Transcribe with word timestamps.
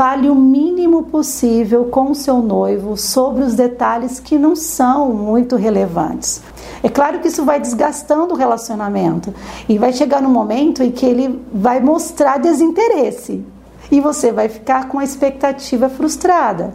fale 0.00 0.30
o 0.30 0.34
mínimo 0.34 1.02
possível 1.02 1.84
com 1.84 2.12
o 2.12 2.14
seu 2.14 2.38
noivo 2.38 2.96
sobre 2.96 3.42
os 3.42 3.54
detalhes 3.54 4.18
que 4.18 4.38
não 4.38 4.56
são 4.56 5.12
muito 5.12 5.56
relevantes. 5.56 6.40
É 6.82 6.88
claro 6.88 7.20
que 7.20 7.28
isso 7.28 7.44
vai 7.44 7.60
desgastando 7.60 8.32
o 8.32 8.36
relacionamento 8.38 9.34
e 9.68 9.76
vai 9.76 9.92
chegar 9.92 10.22
no 10.22 10.30
momento 10.30 10.82
em 10.82 10.90
que 10.90 11.04
ele 11.04 11.44
vai 11.52 11.80
mostrar 11.80 12.38
desinteresse 12.38 13.44
e 13.92 14.00
você 14.00 14.32
vai 14.32 14.48
ficar 14.48 14.88
com 14.88 14.98
a 14.98 15.04
expectativa 15.04 15.90
frustrada. 15.90 16.72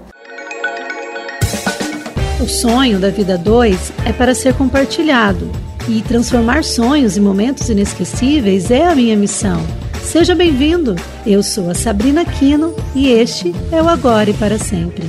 O 2.40 2.48
sonho 2.48 3.00
da 3.00 3.10
vida 3.10 3.40
2 3.40 3.92
é 4.06 4.14
para 4.14 4.36
ser 4.36 4.56
compartilhado 4.56 5.50
e 5.90 6.04
transformar 6.04 6.64
sonhos 6.64 7.18
em 7.18 7.22
momentos 7.22 7.72
inesquecíveis 7.72 8.70
é 8.70 8.86
a 8.86 8.94
minha 8.94 9.18
missão. 9.18 9.64
Seja 10.06 10.36
bem-vindo! 10.36 10.96
Eu 11.26 11.42
sou 11.42 11.70
a 11.70 11.74
Sabrina 11.74 12.24
Quino 12.24 12.76
e 12.94 13.10
este 13.10 13.52
é 13.72 13.82
o 13.82 13.90
Agora 13.90 14.30
e 14.30 14.34
para 14.36 14.58
Sempre. 14.58 15.04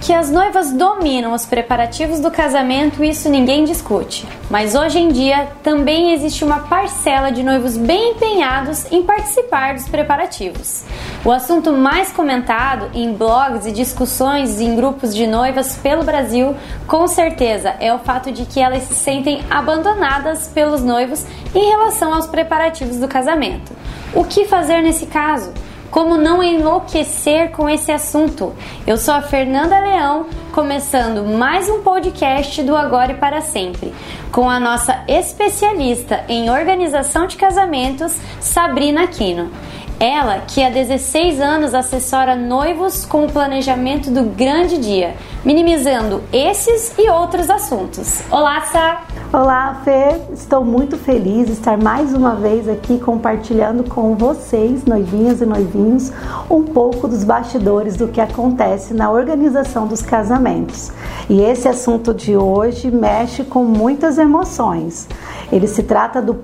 Que 0.00 0.12
as 0.12 0.30
noivas 0.30 0.72
dominam 0.72 1.32
os 1.32 1.46
preparativos 1.46 2.20
do 2.20 2.30
casamento, 2.30 3.02
isso 3.02 3.30
ninguém 3.30 3.64
discute. 3.64 4.26
Mas 4.50 4.74
hoje 4.74 4.98
em 4.98 5.08
dia 5.08 5.48
também 5.62 6.12
existe 6.12 6.44
uma 6.44 6.58
parcela 6.60 7.30
de 7.30 7.42
noivos 7.42 7.78
bem 7.78 8.10
empenhados 8.10 8.90
em 8.92 9.02
participar 9.02 9.74
dos 9.74 9.88
preparativos. 9.88 10.84
O 11.24 11.32
assunto 11.32 11.72
mais 11.72 12.12
comentado 12.12 12.90
em 12.92 13.14
blogs 13.14 13.64
e 13.64 13.72
discussões 13.72 14.60
em 14.60 14.76
grupos 14.76 15.14
de 15.14 15.26
noivas 15.26 15.74
pelo 15.74 16.04
Brasil, 16.04 16.54
com 16.86 17.06
certeza, 17.08 17.74
é 17.80 17.94
o 17.94 17.98
fato 17.98 18.30
de 18.30 18.44
que 18.44 18.60
elas 18.60 18.82
se 18.82 18.94
sentem 18.94 19.42
abandonadas 19.48 20.48
pelos 20.48 20.84
noivos 20.84 21.24
em 21.54 21.70
relação 21.70 22.12
aos 22.12 22.26
preparativos 22.26 22.98
do 22.98 23.08
casamento. 23.08 23.72
O 24.12 24.22
que 24.22 24.44
fazer 24.44 24.82
nesse 24.82 25.06
caso? 25.06 25.54
Como 25.90 26.18
não 26.18 26.42
enlouquecer 26.42 27.52
com 27.52 27.70
esse 27.70 27.90
assunto? 27.90 28.52
Eu 28.86 28.98
sou 28.98 29.14
a 29.14 29.22
Fernanda 29.22 29.78
Leão, 29.78 30.26
começando 30.52 31.24
mais 31.24 31.70
um 31.70 31.80
podcast 31.80 32.62
do 32.62 32.76
Agora 32.76 33.12
e 33.12 33.14
para 33.14 33.40
Sempre, 33.40 33.94
com 34.30 34.50
a 34.50 34.60
nossa 34.60 35.04
especialista 35.08 36.22
em 36.28 36.50
organização 36.50 37.26
de 37.26 37.36
casamentos, 37.36 38.14
Sabrina 38.40 39.04
Aquino. 39.04 39.50
Ela, 40.00 40.40
que 40.40 40.62
há 40.62 40.70
16 40.70 41.40
anos 41.40 41.72
assessora 41.72 42.34
noivos 42.34 43.06
com 43.06 43.26
o 43.26 43.32
planejamento 43.32 44.10
do 44.10 44.24
grande 44.24 44.76
dia, 44.76 45.14
minimizando 45.44 46.20
esses 46.32 46.92
e 46.98 47.08
outros 47.08 47.48
assuntos. 47.48 48.20
Olá, 48.28 48.60
Sá! 48.62 49.04
Olá, 49.32 49.80
Fê! 49.84 50.20
Estou 50.32 50.64
muito 50.64 50.96
feliz 50.96 51.46
de 51.46 51.52
estar 51.52 51.78
mais 51.78 52.12
uma 52.12 52.34
vez 52.34 52.68
aqui 52.68 52.98
compartilhando 52.98 53.88
com 53.88 54.16
vocês, 54.16 54.84
noivinhas 54.84 55.40
e 55.40 55.46
noivinhos, 55.46 56.12
um 56.50 56.64
pouco 56.64 57.06
dos 57.06 57.22
bastidores 57.22 57.96
do 57.96 58.08
que 58.08 58.20
acontece 58.20 58.92
na 58.92 59.10
organização 59.10 59.86
dos 59.86 60.02
casamentos. 60.02 60.90
E 61.30 61.40
esse 61.40 61.68
assunto 61.68 62.12
de 62.12 62.36
hoje 62.36 62.90
mexe 62.90 63.44
com 63.44 63.64
muitas 63.64 64.18
emoções. 64.18 65.08
Ele 65.52 65.68
se 65.68 65.84
trata 65.84 66.20
do 66.20 66.34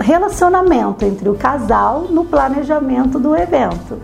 relacionamento 0.00 1.04
entre 1.04 1.28
o 1.28 1.34
casal 1.34 2.06
no 2.10 2.24
planejamento 2.24 3.18
do 3.18 3.36
evento. 3.36 3.98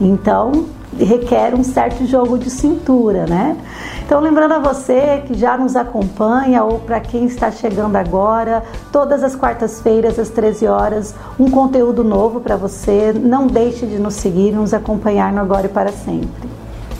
Então, 0.00 0.66
requer 0.98 1.54
um 1.54 1.62
certo 1.62 2.06
jogo 2.06 2.38
de 2.38 2.50
cintura, 2.50 3.26
né? 3.26 3.56
Então, 4.04 4.20
lembrando 4.20 4.52
a 4.52 4.58
você 4.58 5.22
que 5.26 5.34
já 5.34 5.56
nos 5.56 5.74
acompanha 5.74 6.62
ou 6.62 6.78
para 6.78 7.00
quem 7.00 7.24
está 7.24 7.50
chegando 7.50 7.96
agora, 7.96 8.62
todas 8.92 9.22
as 9.22 9.34
quartas-feiras 9.34 10.18
às 10.18 10.30
13 10.30 10.66
horas, 10.66 11.14
um 11.38 11.50
conteúdo 11.50 12.04
novo 12.04 12.40
para 12.40 12.56
você. 12.56 13.12
Não 13.12 13.46
deixe 13.46 13.86
de 13.86 13.98
nos 13.98 14.14
seguir, 14.14 14.52
nos 14.52 14.72
acompanhar 14.72 15.32
no 15.32 15.40
Agora 15.40 15.66
e 15.66 15.68
para 15.68 15.92
sempre. 15.92 16.48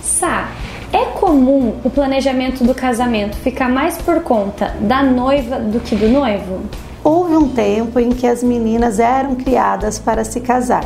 Sá, 0.02 0.48
é 0.92 1.04
comum 1.18 1.74
o 1.84 1.90
planejamento 1.90 2.64
do 2.64 2.74
casamento 2.74 3.36
ficar 3.36 3.68
mais 3.68 3.98
por 3.98 4.22
conta 4.22 4.74
da 4.80 5.02
noiva 5.02 5.58
do 5.58 5.80
que 5.80 5.94
do 5.94 6.08
noivo? 6.08 6.60
Houve 7.08 7.36
um 7.36 7.48
tempo 7.48 8.00
em 8.00 8.10
que 8.10 8.26
as 8.26 8.42
meninas 8.42 8.98
eram 8.98 9.36
criadas 9.36 9.96
para 9.96 10.24
se 10.24 10.40
casar. 10.40 10.84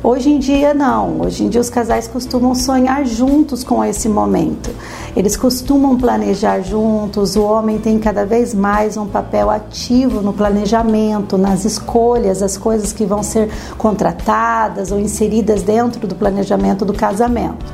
Hoje 0.00 0.30
em 0.30 0.38
dia 0.38 0.72
não, 0.72 1.20
hoje 1.20 1.42
em 1.42 1.48
dia 1.48 1.60
os 1.60 1.68
casais 1.68 2.06
costumam 2.06 2.54
sonhar 2.54 3.04
juntos 3.04 3.64
com 3.64 3.84
esse 3.84 4.08
momento. 4.08 4.70
Eles 5.16 5.36
costumam 5.36 5.98
planejar 5.98 6.60
juntos, 6.60 7.34
o 7.34 7.42
homem 7.42 7.80
tem 7.80 7.98
cada 7.98 8.24
vez 8.24 8.54
mais 8.54 8.96
um 8.96 9.04
papel 9.04 9.50
ativo 9.50 10.22
no 10.22 10.32
planejamento, 10.32 11.36
nas 11.36 11.64
escolhas, 11.64 12.40
as 12.40 12.56
coisas 12.56 12.92
que 12.92 13.04
vão 13.04 13.24
ser 13.24 13.50
contratadas 13.76 14.92
ou 14.92 15.00
inseridas 15.00 15.62
dentro 15.62 16.06
do 16.06 16.14
planejamento 16.14 16.84
do 16.84 16.92
casamento. 16.92 17.66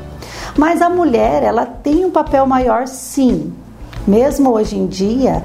Mas 0.57 0.81
a 0.81 0.89
mulher, 0.89 1.43
ela 1.43 1.67
tem 1.67 2.03
um 2.03 2.09
papel 2.09 2.47
maior 2.47 2.87
sim. 2.87 3.53
Mesmo 4.07 4.49
hoje 4.49 4.75
em 4.75 4.87
dia, 4.87 5.43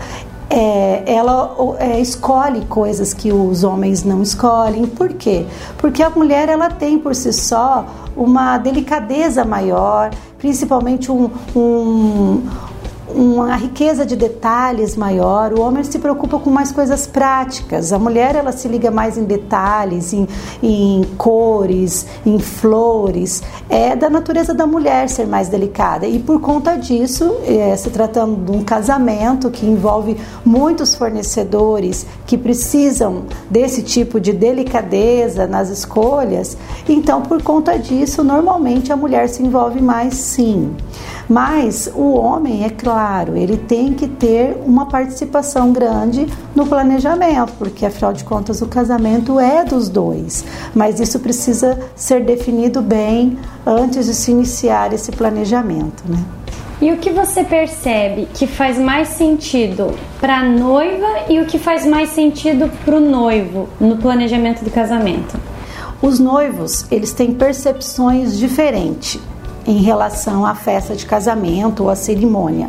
é, 0.50 1.02
ela 1.06 1.76
é, 1.78 2.00
escolhe 2.00 2.64
coisas 2.66 3.12
que 3.12 3.32
os 3.32 3.64
homens 3.64 4.04
não 4.04 4.22
escolhem. 4.22 4.86
Por 4.86 5.10
quê? 5.14 5.46
Porque 5.78 6.02
a 6.02 6.10
mulher 6.10 6.48
ela 6.48 6.70
tem 6.70 6.98
por 6.98 7.14
si 7.14 7.32
só 7.32 7.86
uma 8.16 8.58
delicadeza 8.58 9.44
maior, 9.44 10.10
principalmente 10.38 11.10
um, 11.10 11.30
um 11.56 12.42
uma 13.14 13.56
riqueza 13.56 14.04
de 14.04 14.16
detalhes 14.16 14.96
maior. 14.96 15.52
O 15.52 15.60
homem 15.60 15.84
se 15.84 15.98
preocupa 15.98 16.38
com 16.38 16.50
mais 16.50 16.72
coisas 16.72 17.06
práticas. 17.06 17.92
A 17.92 17.98
mulher 17.98 18.34
ela 18.34 18.52
se 18.52 18.66
liga 18.68 18.90
mais 18.90 19.16
em 19.16 19.24
detalhes, 19.24 20.12
em, 20.12 20.26
em 20.62 21.04
cores, 21.16 22.06
em 22.26 22.38
flores. 22.38 23.42
É 23.68 23.94
da 23.94 24.10
natureza 24.10 24.52
da 24.52 24.66
mulher 24.66 25.08
ser 25.08 25.26
mais 25.26 25.48
delicada 25.48 26.06
e 26.06 26.18
por 26.18 26.40
conta 26.40 26.76
disso, 26.76 27.36
é, 27.46 27.76
se 27.76 27.90
tratando 27.90 28.44
de 28.44 28.56
um 28.56 28.64
casamento 28.64 29.50
que 29.50 29.64
envolve 29.66 30.16
muitos 30.44 30.94
fornecedores 30.94 32.06
que 32.26 32.36
precisam 32.36 33.24
desse 33.48 33.82
tipo 33.82 34.18
de 34.18 34.32
delicadeza 34.32 35.46
nas 35.46 35.70
escolhas, 35.70 36.56
então 36.88 37.22
por 37.22 37.42
conta 37.42 37.78
disso 37.78 38.24
normalmente 38.24 38.92
a 38.92 38.96
mulher 38.96 39.28
se 39.28 39.42
envolve 39.42 39.80
mais 39.80 40.14
sim. 40.14 40.74
Mas 41.28 41.90
o 41.94 42.12
homem, 42.14 42.64
é 42.64 42.70
claro, 42.70 43.03
ele 43.36 43.56
tem 43.56 43.92
que 43.92 44.08
ter 44.08 44.56
uma 44.64 44.86
participação 44.86 45.72
grande 45.72 46.26
no 46.54 46.66
planejamento, 46.66 47.52
porque 47.58 47.84
afinal 47.84 48.12
de 48.12 48.24
contas 48.24 48.62
o 48.62 48.66
casamento 48.66 49.38
é 49.38 49.64
dos 49.64 49.88
dois. 49.88 50.44
Mas 50.74 51.00
isso 51.00 51.18
precisa 51.18 51.78
ser 51.94 52.24
definido 52.24 52.80
bem 52.80 53.38
antes 53.66 54.06
de 54.06 54.14
se 54.14 54.30
iniciar 54.30 54.92
esse 54.92 55.12
planejamento, 55.12 56.02
né? 56.08 56.22
E 56.80 56.92
o 56.92 56.96
que 56.96 57.10
você 57.10 57.44
percebe 57.44 58.28
que 58.34 58.46
faz 58.46 58.78
mais 58.78 59.08
sentido 59.08 59.94
para 60.20 60.38
a 60.38 60.42
noiva 60.42 61.06
e 61.28 61.40
o 61.40 61.46
que 61.46 61.58
faz 61.58 61.86
mais 61.86 62.10
sentido 62.10 62.70
para 62.84 62.96
o 62.96 63.00
noivo 63.00 63.68
no 63.80 63.96
planejamento 63.96 64.64
do 64.64 64.70
casamento? 64.70 65.38
Os 66.02 66.18
noivos, 66.18 66.84
eles 66.90 67.12
têm 67.12 67.32
percepções 67.32 68.36
diferentes 68.38 69.20
em 69.66 69.78
relação 69.78 70.44
à 70.44 70.54
festa 70.54 70.94
de 70.94 71.06
casamento 71.06 71.84
ou 71.84 71.90
à 71.90 71.96
cerimônia. 71.96 72.68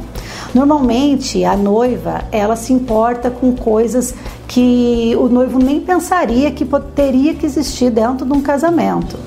Normalmente 0.53 1.43
a 1.43 1.55
noiva 1.57 2.23
ela 2.31 2.55
se 2.55 2.71
importa 2.71 3.29
com 3.29 3.53
coisas 3.53 4.13
que 4.47 5.13
o 5.17 5.27
noivo 5.27 5.59
nem 5.59 5.81
pensaria 5.81 6.51
que 6.51 6.65
teria 6.95 7.33
que 7.33 7.45
existir 7.45 7.89
dentro 7.89 8.25
de 8.25 8.33
um 8.33 8.41
casamento. 8.41 9.17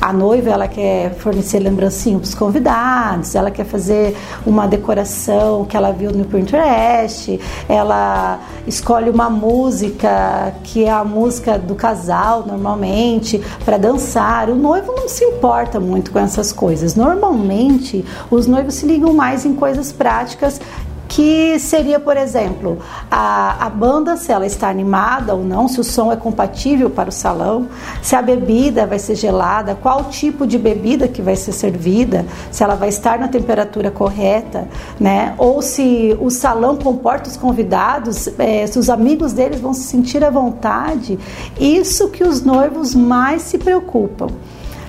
A 0.00 0.14
noiva 0.14 0.48
ela 0.48 0.66
quer 0.66 1.14
fornecer 1.14 1.58
lembrancinhas 1.58 2.20
para 2.20 2.28
os 2.28 2.34
convidados, 2.34 3.34
ela 3.34 3.50
quer 3.50 3.66
fazer 3.66 4.16
uma 4.46 4.66
decoração 4.66 5.66
que 5.66 5.76
ela 5.76 5.92
viu 5.92 6.10
no 6.10 6.24
Pinterest, 6.24 7.38
ela 7.68 8.40
escolhe 8.66 9.10
uma 9.10 9.28
música 9.28 10.54
que 10.64 10.84
é 10.84 10.90
a 10.90 11.04
música 11.04 11.58
do 11.58 11.74
casal 11.74 12.44
normalmente 12.46 13.42
para 13.62 13.76
dançar. 13.76 14.48
O 14.48 14.54
noivo 14.54 14.92
não 14.96 15.06
se 15.06 15.22
importa 15.22 15.78
muito 15.78 16.10
com 16.10 16.18
essas 16.18 16.50
coisas. 16.50 16.94
Normalmente 16.94 18.02
os 18.30 18.46
noivos 18.46 18.76
se 18.76 18.86
ligam 18.86 19.12
mais 19.12 19.44
em 19.44 19.54
coisas 19.54 19.92
práticas 19.92 20.60
que 21.10 21.58
seria, 21.58 21.98
por 21.98 22.16
exemplo, 22.16 22.78
a, 23.10 23.66
a 23.66 23.68
banda, 23.68 24.16
se 24.16 24.30
ela 24.30 24.46
está 24.46 24.68
animada 24.68 25.34
ou 25.34 25.42
não, 25.42 25.66
se 25.66 25.80
o 25.80 25.84
som 25.84 26.12
é 26.12 26.16
compatível 26.16 26.88
para 26.88 27.08
o 27.08 27.12
salão, 27.12 27.66
se 28.00 28.14
a 28.14 28.22
bebida 28.22 28.86
vai 28.86 29.00
ser 29.00 29.16
gelada, 29.16 29.74
qual 29.74 30.04
tipo 30.04 30.46
de 30.46 30.56
bebida 30.56 31.08
que 31.08 31.20
vai 31.20 31.34
ser 31.34 31.50
servida, 31.50 32.24
se 32.52 32.62
ela 32.62 32.76
vai 32.76 32.90
estar 32.90 33.18
na 33.18 33.26
temperatura 33.26 33.90
correta, 33.90 34.68
né? 35.00 35.34
Ou 35.36 35.60
se 35.60 36.16
o 36.20 36.30
salão 36.30 36.76
comporta 36.76 37.28
os 37.28 37.36
convidados, 37.36 38.28
é, 38.38 38.64
se 38.68 38.78
os 38.78 38.88
amigos 38.88 39.32
deles 39.32 39.60
vão 39.60 39.74
se 39.74 39.82
sentir 39.82 40.22
à 40.22 40.30
vontade. 40.30 41.18
Isso 41.58 42.08
que 42.10 42.22
os 42.22 42.44
noivos 42.44 42.94
mais 42.94 43.42
se 43.42 43.58
preocupam. 43.58 44.28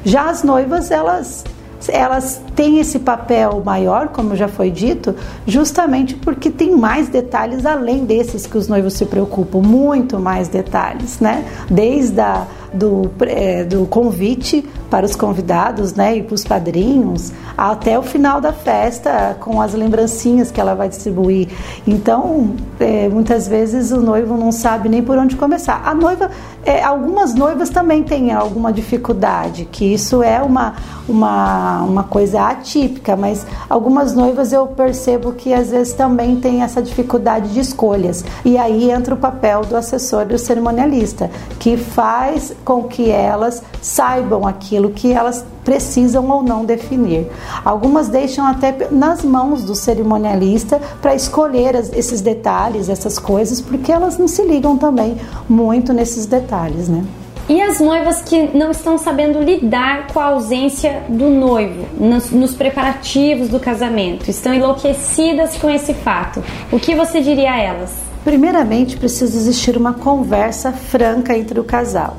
Já 0.05 0.29
as 0.29 0.43
noivas, 0.43 0.91
elas 0.91 1.43
elas 1.89 2.41
têm 2.55 2.79
esse 2.79 2.99
papel 2.99 3.61
maior, 3.65 4.09
como 4.09 4.35
já 4.35 4.47
foi 4.47 4.69
dito, 4.69 5.15
justamente 5.45 6.15
porque 6.15 6.49
tem 6.49 6.75
mais 6.75 7.07
detalhes 7.07 7.65
além 7.65 8.05
desses 8.05 8.45
que 8.45 8.57
os 8.57 8.67
noivos 8.67 8.93
se 8.93 9.05
preocupam, 9.05 9.59
muito 9.59 10.19
mais 10.19 10.47
detalhes, 10.47 11.19
né? 11.19 11.45
Desde 11.69 12.19
a 12.19 12.45
do, 12.73 13.11
é, 13.21 13.63
do 13.63 13.85
convite 13.85 14.67
para 14.89 15.05
os 15.05 15.15
convidados 15.15 15.93
né, 15.93 16.17
e 16.17 16.23
para 16.23 16.35
os 16.35 16.43
padrinhos, 16.43 17.31
até 17.57 17.97
o 17.97 18.01
final 18.01 18.39
da 18.39 18.53
festa, 18.53 19.35
com 19.39 19.61
as 19.61 19.73
lembrancinhas 19.73 20.51
que 20.51 20.59
ela 20.59 20.73
vai 20.73 20.89
distribuir. 20.89 21.49
Então, 21.85 22.55
é, 22.79 23.07
muitas 23.09 23.47
vezes 23.47 23.91
o 23.91 24.01
noivo 24.01 24.37
não 24.37 24.51
sabe 24.51 24.89
nem 24.89 25.01
por 25.01 25.17
onde 25.17 25.35
começar. 25.35 25.81
A 25.85 25.93
noiva, 25.93 26.29
é, 26.65 26.83
algumas 26.83 27.33
noivas 27.33 27.69
também 27.69 28.03
têm 28.03 28.31
alguma 28.31 28.71
dificuldade, 28.71 29.67
que 29.71 29.85
isso 29.85 30.21
é 30.21 30.41
uma, 30.41 30.75
uma, 31.07 31.81
uma 31.81 32.03
coisa 32.03 32.41
atípica, 32.43 33.15
mas 33.15 33.45
algumas 33.69 34.13
noivas 34.13 34.53
eu 34.53 34.67
percebo 34.67 35.33
que 35.33 35.53
às 35.53 35.71
vezes 35.71 35.93
também 35.93 36.35
tem 36.35 36.61
essa 36.61 36.81
dificuldade 36.81 37.53
de 37.53 37.59
escolhas. 37.59 38.23
E 38.45 38.57
aí 38.57 38.91
entra 38.91 39.15
o 39.15 39.17
papel 39.17 39.65
do 39.65 39.75
assessor 39.75 40.25
do 40.25 40.37
cerimonialista, 40.37 41.31
que 41.59 41.77
faz 41.77 42.53
com 42.63 42.83
que 42.83 43.09
elas 43.09 43.63
saibam 43.81 44.45
aquilo 44.45 44.91
que 44.91 45.11
elas 45.11 45.43
precisam 45.63 46.29
ou 46.29 46.43
não 46.43 46.65
definir. 46.65 47.27
Algumas 47.63 48.09
deixam 48.09 48.45
até 48.45 48.87
nas 48.91 49.23
mãos 49.23 49.63
do 49.63 49.75
cerimonialista 49.75 50.79
para 51.01 51.15
escolher 51.15 51.75
esses 51.93 52.21
detalhes, 52.21 52.89
essas 52.89 53.19
coisas, 53.19 53.61
porque 53.61 53.91
elas 53.91 54.17
não 54.17 54.27
se 54.27 54.43
ligam 54.43 54.77
também 54.77 55.17
muito 55.47 55.93
nesses 55.93 56.25
detalhes, 56.25 56.87
né? 56.87 57.03
E 57.49 57.59
as 57.61 57.79
noivas 57.79 58.21
que 58.21 58.55
não 58.55 58.71
estão 58.71 58.97
sabendo 58.97 59.41
lidar 59.41 60.07
com 60.07 60.19
a 60.19 60.25
ausência 60.25 61.03
do 61.09 61.29
noivo 61.29 61.85
nos, 61.99 62.31
nos, 62.31 62.53
preparativos 62.53 63.49
do 63.49 63.59
casamento, 63.59 64.29
estão 64.29 64.53
enlouquecidas 64.53 65.57
com 65.57 65.69
esse 65.69 65.93
fato. 65.93 66.41
O 66.71 66.79
que 66.79 66.95
você 66.95 67.19
diria 67.19 67.51
a 67.51 67.59
elas? 67.59 67.91
Primeiramente, 68.23 68.95
precisa 68.95 69.35
existir 69.35 69.75
uma 69.75 69.93
conversa 69.93 70.71
franca 70.71 71.35
entre 71.37 71.59
o 71.59 71.63
casal 71.63 72.15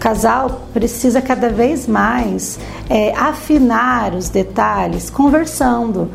casal 0.00 0.62
precisa 0.72 1.20
cada 1.20 1.50
vez 1.50 1.86
mais 1.86 2.58
é, 2.88 3.14
afinar 3.14 4.14
os 4.14 4.30
detalhes 4.30 5.10
conversando. 5.10 6.10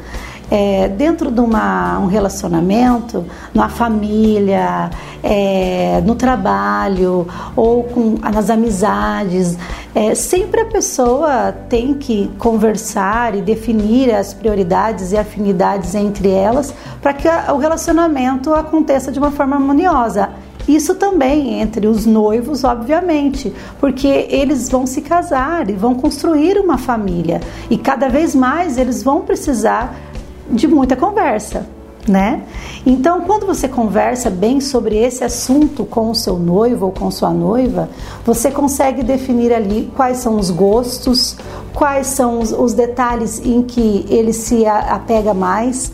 É, 0.52 0.88
dentro 0.90 1.32
de 1.32 1.40
uma, 1.40 1.98
um 1.98 2.06
relacionamento, 2.06 3.26
na 3.52 3.68
família, 3.68 4.92
é, 5.24 6.04
no 6.06 6.14
trabalho 6.14 7.28
ou 7.56 7.84
com, 7.84 8.16
nas 8.22 8.52
amizades, 8.52 9.58
é, 9.96 10.14
sempre 10.14 10.62
a 10.62 10.66
pessoa 10.66 11.52
tem 11.68 11.96
que 11.96 12.32
conversar 12.38 13.34
e 13.34 13.42
definir 13.42 14.14
as 14.14 14.36
prioridades 14.36 15.12
e 15.14 15.18
afinidades 15.18 15.96
entre 15.96 16.30
elas 16.30 16.72
para 17.02 17.12
que 17.12 17.28
a, 17.28 17.52
o 17.52 17.58
relacionamento 17.58 18.54
aconteça 18.54 19.12
de 19.12 19.18
uma 19.18 19.32
forma 19.32 19.56
harmoniosa. 19.56 20.30
Isso 20.67 20.95
também 20.95 21.62
entre 21.62 21.88
os 21.88 22.06
noivos, 22.06 22.63
obviamente, 22.63 23.53
porque 23.79 24.07
eles 24.07 24.67
vão 24.69 24.88
se 24.88 25.01
casar 25.01 25.69
e 25.69 25.73
vão 25.73 25.94
construir 25.95 26.57
uma 26.57 26.77
família. 26.77 27.39
E 27.69 27.77
cada 27.77 28.09
vez 28.09 28.33
mais 28.33 28.77
eles 28.77 29.03
vão 29.03 29.21
precisar 29.21 29.95
de 30.50 30.67
muita 30.67 30.95
conversa, 30.95 31.67
né? 32.07 32.44
Então, 32.86 33.22
quando 33.22 33.46
você 33.46 33.68
conversa 33.68 34.30
bem 34.30 34.62
sobre 34.62 34.98
esse 34.98 35.24
assunto 35.24 35.86
com 35.86 36.12
o 36.12 36.16
seu 36.16 36.38
noivo 36.38 36.86
ou 36.88 36.92
com 36.92 37.10
sua 37.10 37.31
noiva, 37.31 37.90
você 38.24 38.52
consegue 38.52 39.04
definir 39.04 39.54
ali 39.54 39.92
quais 39.96 40.18
são 40.18 40.38
os 40.38 40.52
gostos, 40.52 41.36
quais 41.74 42.07
são 42.07 42.40
os, 42.40 42.52
os 42.52 42.74
detalhes 42.74 43.44
em 43.44 43.63
que 43.63 44.06
ele 44.10 44.34
se 44.34 44.66
apega 44.66 45.34
mais 45.34 45.92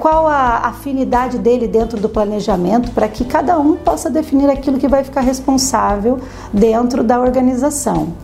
qual 0.00 0.26
a 0.26 0.68
afinidade 0.68 1.36
dele 1.36 1.66
dentro 1.66 2.00
do 2.00 2.08
planejamento 2.08 2.92
para 2.92 3.08
que 3.08 3.24
cada 3.24 3.58
um 3.58 3.76
possa 3.76 4.08
definir 4.08 4.48
aquilo 4.48 4.78
que 4.78 4.88
vai 4.88 5.02
ficar 5.02 5.20
responsável 5.20 6.18
dentro 6.52 7.02
da 7.02 7.20
organização. 7.20 8.14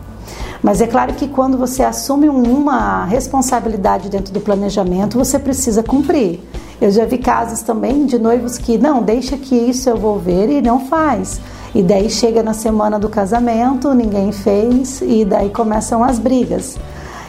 Mas 0.61 0.81
é 0.81 0.87
claro 0.87 1.13
que 1.13 1.27
quando 1.27 1.57
você 1.57 1.83
assume 1.83 2.29
uma 2.29 3.05
responsabilidade 3.05 4.09
dentro 4.09 4.33
do 4.33 4.39
planejamento, 4.39 5.17
você 5.17 5.37
precisa 5.37 5.83
cumprir. 5.83 6.39
Eu 6.79 6.91
já 6.91 7.05
vi 7.05 7.17
casos 7.17 7.61
também 7.61 8.05
de 8.05 8.19
noivos 8.19 8.57
que 8.57 8.77
não, 8.77 9.01
deixa 9.01 9.35
que 9.35 9.55
isso 9.55 9.89
eu 9.89 9.97
vou 9.97 10.19
ver 10.19 10.49
e 10.49 10.61
não 10.61 10.85
faz. 10.87 11.41
E 11.73 11.81
daí 11.81 12.09
chega 12.09 12.43
na 12.43 12.53
semana 12.53 12.99
do 12.99 13.09
casamento, 13.09 13.93
ninguém 13.93 14.31
fez 14.31 15.01
e 15.01 15.25
daí 15.25 15.49
começam 15.49 16.03
as 16.03 16.19
brigas. 16.19 16.77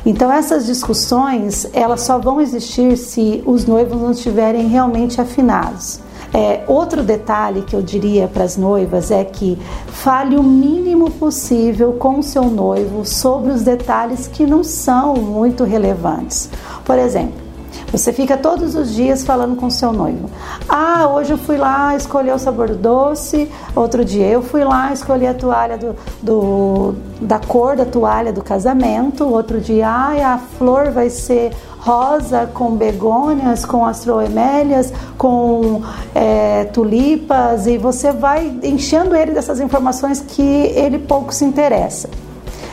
Então 0.05 0.31
essas 0.31 0.67
discussões 0.67 1.67
elas 1.73 2.03
só 2.03 2.19
vão 2.19 2.41
existir 2.41 2.97
se 2.97 3.43
os 3.47 3.65
noivos 3.65 4.01
não 4.01 4.11
estiverem 4.11 4.69
realmente 4.69 5.21
afinados. 5.21 6.01
É, 6.33 6.63
outro 6.67 7.03
detalhe 7.03 7.63
que 7.63 7.75
eu 7.75 7.81
diria 7.81 8.29
para 8.29 8.45
as 8.45 8.57
noivas 8.57 9.11
é 9.11 9.25
que 9.25 9.59
fale 9.87 10.37
o 10.37 10.43
mínimo 10.43 11.11
possível 11.11 11.95
com 11.95 12.19
o 12.19 12.23
seu 12.23 12.45
noivo 12.45 13.05
sobre 13.07 13.51
os 13.51 13.63
detalhes 13.63 14.29
que 14.29 14.45
não 14.45 14.63
são 14.63 15.15
muito 15.15 15.65
relevantes. 15.65 16.51
Por 16.85 16.99
exemplo, 16.99 17.48
você 17.91 18.13
fica 18.13 18.37
todos 18.37 18.75
os 18.75 18.95
dias 18.95 19.25
falando 19.25 19.57
com 19.57 19.71
seu 19.71 19.93
noivo. 19.93 20.31
Ah, 20.69 21.09
hoje 21.09 21.33
eu 21.33 21.39
fui 21.39 21.57
lá 21.57 21.97
escolher 21.97 22.35
o 22.35 22.39
sabor 22.39 22.75
doce. 22.75 23.51
Outro 23.75 24.05
dia 24.05 24.27
eu 24.27 24.43
fui 24.43 24.63
lá 24.63 24.93
escolher 24.93 25.29
a 25.29 25.35
toalha 25.35 25.79
do, 25.79 25.97
do 26.23 26.95
da 27.21 27.39
cor 27.39 27.77
da 27.77 27.87
toalha 27.87 28.33
do 28.33 28.43
casamento. 28.43 29.27
Outro 29.27 29.61
dia, 29.61 29.89
ah, 29.89 30.35
a 30.35 30.39
flor 30.39 30.91
vai 30.91 31.09
ser 31.09 31.53
rosa 31.79 32.51
com 32.53 32.73
begônias, 32.73 33.65
com 33.65 33.87
astroemélias, 33.87 34.93
com 35.17 35.83
é, 36.15 36.65
tulipas. 36.65 37.67
E 37.67 37.79
você 37.79 38.13
vai 38.13 38.59
enchendo 38.63 39.17
ele 39.17 39.33
dessas 39.33 39.61
informações 39.61 40.21
que 40.21 40.43
ele 40.43 40.99
pouco 40.99 41.33
se 41.35 41.45
interessa. 41.45 42.09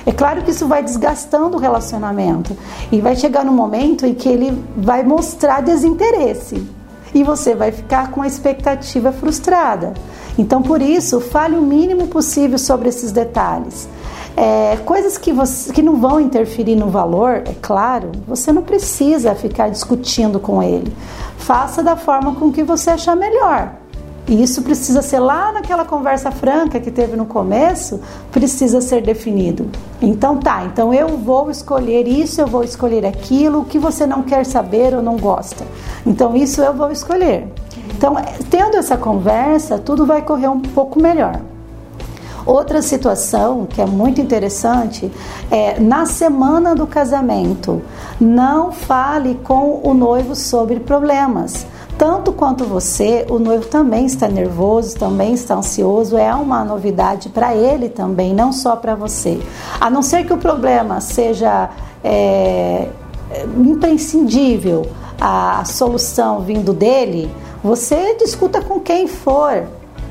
É 0.06 0.12
claro 0.12 0.44
que 0.44 0.52
isso 0.52 0.68
vai 0.68 0.84
desgastando 0.84 1.57
o 1.57 1.60
relacionamento 1.60 2.56
e 2.92 3.02
vai 3.02 3.16
chegar 3.16 3.44
no 3.44 3.52
momento 3.52 4.06
em 4.06 4.13
que 4.13 4.30
ele 4.30 4.63
vai 4.78 5.04
mostrar 5.04 5.62
desinteresse 5.62 6.63
e 7.13 7.24
você 7.24 7.56
vai 7.56 7.72
ficar 7.72 8.12
com 8.12 8.22
a 8.22 8.28
expectativa 8.28 9.12
frustrada. 9.12 9.94
Então, 10.38 10.62
por 10.62 10.81
isso, 10.81 11.22
fale 11.22 11.56
o 11.56 11.62
mínimo 11.62 12.07
possível 12.07 12.57
sobre 12.57 12.90
esses 12.90 13.12
detalhes. 13.12 13.88
É, 14.36 14.78
coisas 14.86 15.18
que, 15.18 15.31
você, 15.31 15.72
que 15.72 15.81
não 15.81 15.96
vão 15.96 16.19
interferir 16.19 16.75
no 16.75 16.90
valor, 16.90 17.44
é 17.46 17.56
claro, 17.62 18.12
você 18.28 18.51
não 18.51 18.62
precisa 18.62 19.34
ficar 19.34 19.69
discutindo 19.69 20.42
com 20.42 20.62
ele. 20.62 20.94
Faça 21.38 21.81
da 21.81 21.96
forma 21.96 22.36
com 22.36 22.51
que 22.51 22.63
você 22.63 22.90
achar 22.90 23.16
melhor. 23.16 23.72
E 24.27 24.42
isso 24.42 24.63
precisa 24.63 25.01
ser 25.04 25.19
lá 25.19 25.51
naquela 25.51 25.86
conversa 25.86 26.31
franca 26.31 26.80
que 26.80 26.89
teve 26.89 27.16
no 27.16 27.25
começo, 27.25 28.00
precisa 28.31 28.81
ser 28.81 29.04
definido. 29.04 29.69
Então 30.01 30.38
tá, 30.38 30.66
então 30.66 30.92
eu 30.94 31.10
vou 31.18 31.51
escolher 31.51 32.07
isso, 32.07 32.41
eu 32.41 32.48
vou 32.48 32.63
escolher 32.63 33.05
aquilo, 33.05 33.62
o 33.62 33.65
que 33.65 33.77
você 33.77 34.08
não 34.08 34.24
quer 34.24 34.44
saber 34.46 34.96
ou 34.96 35.01
não 35.01 35.17
gosta. 35.17 35.63
Então 36.05 36.36
isso 36.36 36.62
eu 36.62 36.74
vou 36.74 36.91
escolher. 36.91 37.48
Então, 37.96 38.15
tendo 38.50 38.77
essa 38.77 38.98
conversa, 38.98 39.77
tudo 39.77 40.05
vai 40.05 40.22
correr 40.22 40.48
um 40.48 40.60
pouco 40.60 41.01
melhor. 41.01 41.39
Outra 42.46 42.82
situação 42.82 43.65
que 43.65 43.82
é 43.82 43.86
muito 43.86 44.20
interessante 44.22 45.12
é 45.50 45.79
na 45.79 46.05
semana 46.05 46.75
do 46.75 46.86
casamento, 46.86 47.82
não 48.20 48.72
fale 48.72 49.39
com 49.44 49.82
o 49.84 49.94
noivo 49.94 50.36
sobre 50.36 50.79
problemas 50.79 51.65
tanto 51.98 52.34
quanto 52.34 52.66
você, 52.66 53.25
o 53.30 53.40
noivo 53.40 53.66
também 53.66 54.06
está 54.06 54.28
nervoso, 54.28 54.98
também 54.98 55.34
está 55.34 55.56
ansioso, 55.56 56.18
é 56.18 56.34
uma 56.34 56.64
novidade 56.64 57.30
para 57.30 57.56
ele 57.56 57.90
também, 57.90 58.34
não 58.34 58.52
só 58.52 58.75
para 58.75 58.96
você. 58.96 59.40
A 59.80 59.90
não 59.90 60.02
ser 60.02 60.25
que 60.25 60.34
o 60.34 60.38
problema 60.38 61.00
seja 61.00 61.70
é, 62.04 62.90
imprescindível, 63.58 64.86
a 65.20 65.64
solução 65.66 66.42
vindo 66.42 66.74
dele, 66.74 67.32
você 67.64 68.16
discuta 68.16 68.62
com 68.62 68.80
quem 68.80 69.08
for 69.08 69.64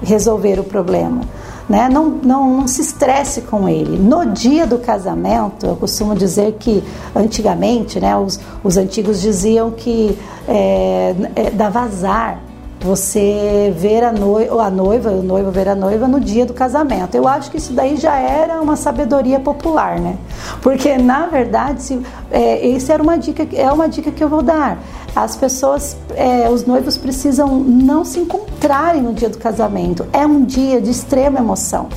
resolver 0.03 0.59
o 0.59 0.65
problema 0.65 1.21
né? 1.69 1.89
Não, 1.89 2.09
não, 2.09 2.59
não 2.59 2.69
se 2.69 2.81
estresse 2.81 3.43
com 3.43 3.69
ele. 3.69 3.97
No 3.97 4.27
dia 4.27 4.67
do 4.67 4.79
casamento, 4.79 5.67
eu 5.67 5.77
costumo 5.77 6.15
dizer 6.15 6.57
que 6.59 6.83
antigamente, 7.15 7.99
né, 8.01 8.17
os, 8.17 8.39
os 8.63 8.77
antigos 8.77 9.21
diziam 9.21 9.71
que 9.71 10.19
é, 10.47 11.15
é, 11.35 11.51
dava 11.51 11.81
azar 11.81 12.41
você 12.85 13.73
ver 13.75 14.05
a 14.05 14.13
noiva, 14.13 14.63
a 14.63 14.71
noiva, 14.71 15.11
o 15.11 15.23
noivo 15.23 15.51
ver 15.51 15.69
a 15.71 15.75
noiva 15.75 16.07
no 16.07 16.21
dia 16.21 16.45
do 16.45 16.53
casamento. 16.53 17.15
Eu 17.15 17.27
acho 17.27 17.51
que 17.51 17.57
isso 17.57 17.73
daí 17.73 17.97
já 17.97 18.19
era 18.19 18.61
uma 18.61 18.77
sabedoria 18.77 19.41
popular, 19.41 19.99
né? 19.99 20.19
Porque 20.61 20.99
na 20.99 21.25
verdade, 21.25 21.83
se, 21.83 22.03
é, 22.31 22.77
era 22.93 23.03
uma 23.03 23.17
dica, 23.17 23.47
é 23.55 23.73
uma 23.73 23.89
dica 23.89 24.11
que 24.11 24.23
eu 24.23 24.29
vou 24.29 24.43
dar. 24.43 24.79
As 25.15 25.37
pessoas, 25.37 25.97
é, 26.15 26.49
os 26.49 26.67
noivos 26.67 26.97
precisam 26.97 27.61
não 27.61 28.05
se 28.05 28.19
encontrarem 28.19 29.03
no 29.03 29.13
dia 29.13 29.29
do 29.29 29.39
casamento. 29.39 30.07
É 30.13 30.27
um 30.27 30.45
dia 30.45 30.81
de 30.81 30.91
extrema 30.91 31.39
emoção. 31.39 31.89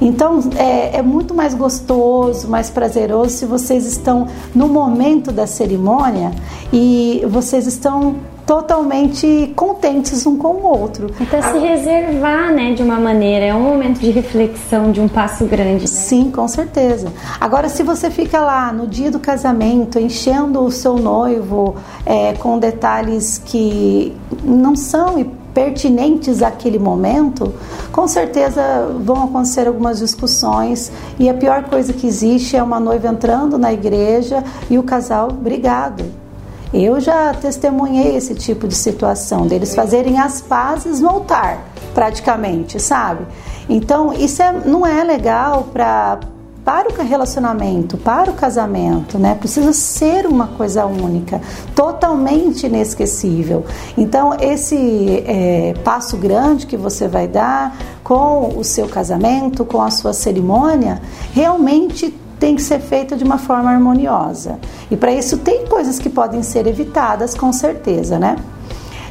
Então 0.00 0.38
é, 0.56 0.98
é, 0.98 1.02
muito 1.02 1.34
mais 1.34 1.54
gostoso, 1.54 2.46
mais 2.48 2.70
prazeroso 2.70 3.30
se 3.30 3.46
vocês 3.46 3.84
estão 3.84 4.28
no 4.54 4.68
momento 4.68 5.32
da 5.32 5.46
cerimônia 5.46 6.30
e 6.72 7.26
vocês 7.28 7.66
estão 7.66 8.16
totalmente 8.48 9.52
contentes 9.54 10.24
um 10.24 10.38
com 10.38 10.54
o 10.54 10.64
outro. 10.64 11.10
Então 11.20 11.42
se 11.42 11.58
reservar, 11.58 12.50
né, 12.50 12.72
de 12.72 12.82
uma 12.82 12.98
maneira, 12.98 13.44
é 13.44 13.54
um 13.54 13.60
momento 13.60 14.00
de 14.00 14.10
reflexão, 14.10 14.90
de 14.90 15.02
um 15.02 15.06
passo 15.06 15.44
grande. 15.44 15.82
Né? 15.82 15.86
Sim, 15.86 16.30
com 16.30 16.48
certeza. 16.48 17.12
Agora, 17.38 17.68
se 17.68 17.82
você 17.82 18.10
fica 18.10 18.40
lá 18.40 18.72
no 18.72 18.86
dia 18.86 19.10
do 19.10 19.18
casamento, 19.18 19.98
enchendo 19.98 20.64
o 20.64 20.70
seu 20.70 20.96
noivo 20.96 21.76
é, 22.06 22.32
com 22.32 22.58
detalhes 22.58 23.36
que 23.36 24.16
não 24.42 24.74
são 24.74 25.22
pertinentes 25.52 26.42
àquele 26.42 26.78
momento, 26.78 27.52
com 27.92 28.08
certeza 28.08 28.62
vão 28.98 29.24
acontecer 29.24 29.68
algumas 29.68 29.98
discussões 29.98 30.90
e 31.18 31.28
a 31.28 31.34
pior 31.34 31.64
coisa 31.64 31.92
que 31.92 32.06
existe 32.06 32.56
é 32.56 32.62
uma 32.62 32.80
noiva 32.80 33.08
entrando 33.08 33.58
na 33.58 33.74
igreja 33.74 34.42
e 34.70 34.78
o 34.78 34.82
casal 34.82 35.30
brigado. 35.30 36.27
Eu 36.72 37.00
já 37.00 37.32
testemunhei 37.32 38.16
esse 38.16 38.34
tipo 38.34 38.68
de 38.68 38.74
situação, 38.74 39.46
deles 39.46 39.74
fazerem 39.74 40.18
as 40.18 40.40
pazes 40.40 41.00
no 41.00 41.08
altar, 41.08 41.64
praticamente, 41.94 42.78
sabe? 42.78 43.24
Então, 43.68 44.12
isso 44.12 44.42
é, 44.42 44.52
não 44.52 44.86
é 44.86 45.02
legal 45.02 45.68
para 45.72 46.20
para 46.68 46.90
o 46.90 47.02
relacionamento, 47.02 47.96
para 47.96 48.30
o 48.30 48.34
casamento, 48.34 49.18
né? 49.18 49.34
Precisa 49.34 49.72
ser 49.72 50.26
uma 50.26 50.48
coisa 50.48 50.84
única, 50.84 51.40
totalmente 51.74 52.66
inesquecível. 52.66 53.64
Então, 53.96 54.36
esse 54.38 55.24
é, 55.26 55.72
passo 55.82 56.18
grande 56.18 56.66
que 56.66 56.76
você 56.76 57.08
vai 57.08 57.26
dar 57.26 57.74
com 58.04 58.54
o 58.54 58.62
seu 58.62 58.86
casamento, 58.86 59.64
com 59.64 59.80
a 59.80 59.90
sua 59.90 60.12
cerimônia, 60.12 61.00
realmente 61.32 62.14
tem 62.38 62.54
que 62.54 62.62
ser 62.62 62.80
feita 62.80 63.16
de 63.16 63.24
uma 63.24 63.38
forma 63.38 63.70
harmoniosa. 63.70 64.58
E 64.90 64.96
para 64.96 65.12
isso 65.12 65.38
tem 65.38 65.66
coisas 65.66 65.98
que 65.98 66.08
podem 66.08 66.42
ser 66.42 66.66
evitadas, 66.66 67.34
com 67.34 67.52
certeza, 67.52 68.18
né? 68.18 68.36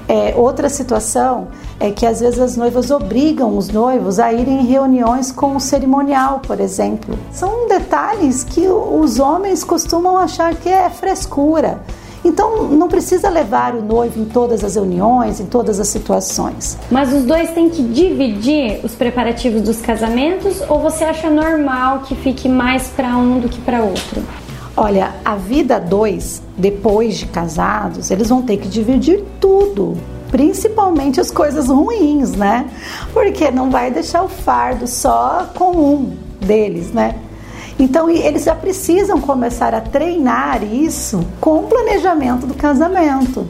É, 0.07 0.33
outra 0.37 0.69
situação 0.69 1.49
é 1.79 1.91
que 1.91 2.05
às 2.05 2.21
vezes 2.21 2.39
as 2.39 2.55
noivas 2.55 2.91
obrigam 2.91 3.57
os 3.57 3.67
noivos 3.67 4.19
a 4.19 4.31
irem 4.31 4.61
em 4.61 4.65
reuniões 4.65 5.33
com 5.33 5.55
o 5.55 5.59
cerimonial, 5.59 6.39
por 6.39 6.61
exemplo. 6.61 7.17
São 7.31 7.67
detalhes 7.67 8.43
que 8.43 8.67
os 8.67 9.19
homens 9.19 9.65
costumam 9.65 10.17
achar 10.17 10.55
que 10.55 10.69
é 10.69 10.89
frescura. 10.89 11.81
Então 12.27 12.67
não 12.67 12.89
precisa 12.89 13.29
levar 13.29 13.73
o 13.73 13.81
noivo 13.81 14.19
em 14.19 14.25
todas 14.25 14.61
as 14.61 14.75
reuniões, 14.75 15.39
em 15.39 15.45
todas 15.45 15.79
as 15.79 15.87
situações. 15.87 16.77
Mas 16.91 17.13
os 17.13 17.23
dois 17.23 17.51
têm 17.51 17.69
que 17.69 17.81
dividir 17.81 18.81
os 18.83 18.93
preparativos 18.93 19.61
dos 19.61 19.79
casamentos 19.79 20.61
ou 20.67 20.79
você 20.79 21.05
acha 21.05 21.29
normal 21.29 22.01
que 22.01 22.15
fique 22.15 22.49
mais 22.49 22.89
para 22.89 23.15
um 23.15 23.39
do 23.39 23.47
que 23.47 23.61
para 23.61 23.81
outro? 23.81 24.21
Olha, 24.75 25.15
a 25.23 25.35
vida 25.35 25.79
dois, 25.79 26.41
depois 26.57 27.17
de 27.17 27.27
casados, 27.27 28.11
eles 28.11 28.27
vão 28.27 28.41
ter 28.41 28.57
que 28.57 28.67
dividir 28.67 29.23
tudo 29.39 29.95
principalmente 30.29 31.21
as 31.21 31.31
coisas 31.31 31.69
ruins, 31.69 32.33
né? 32.33 32.69
Porque 33.13 33.49
não 33.49 33.71
vai 33.71 33.89
deixar 33.89 34.23
o 34.23 34.27
fardo 34.27 34.85
só 34.85 35.49
com 35.55 35.71
um 35.71 36.17
deles, 36.41 36.91
né? 36.91 37.15
Então 37.79 38.09
eles 38.09 38.43
já 38.43 38.55
precisam 38.55 39.21
começar 39.21 39.73
a 39.73 39.81
treinar 39.81 40.63
isso 40.63 41.23
com 41.39 41.59
o 41.59 41.63
planejamento 41.63 42.47
do 42.47 42.53
casamento. 42.53 43.47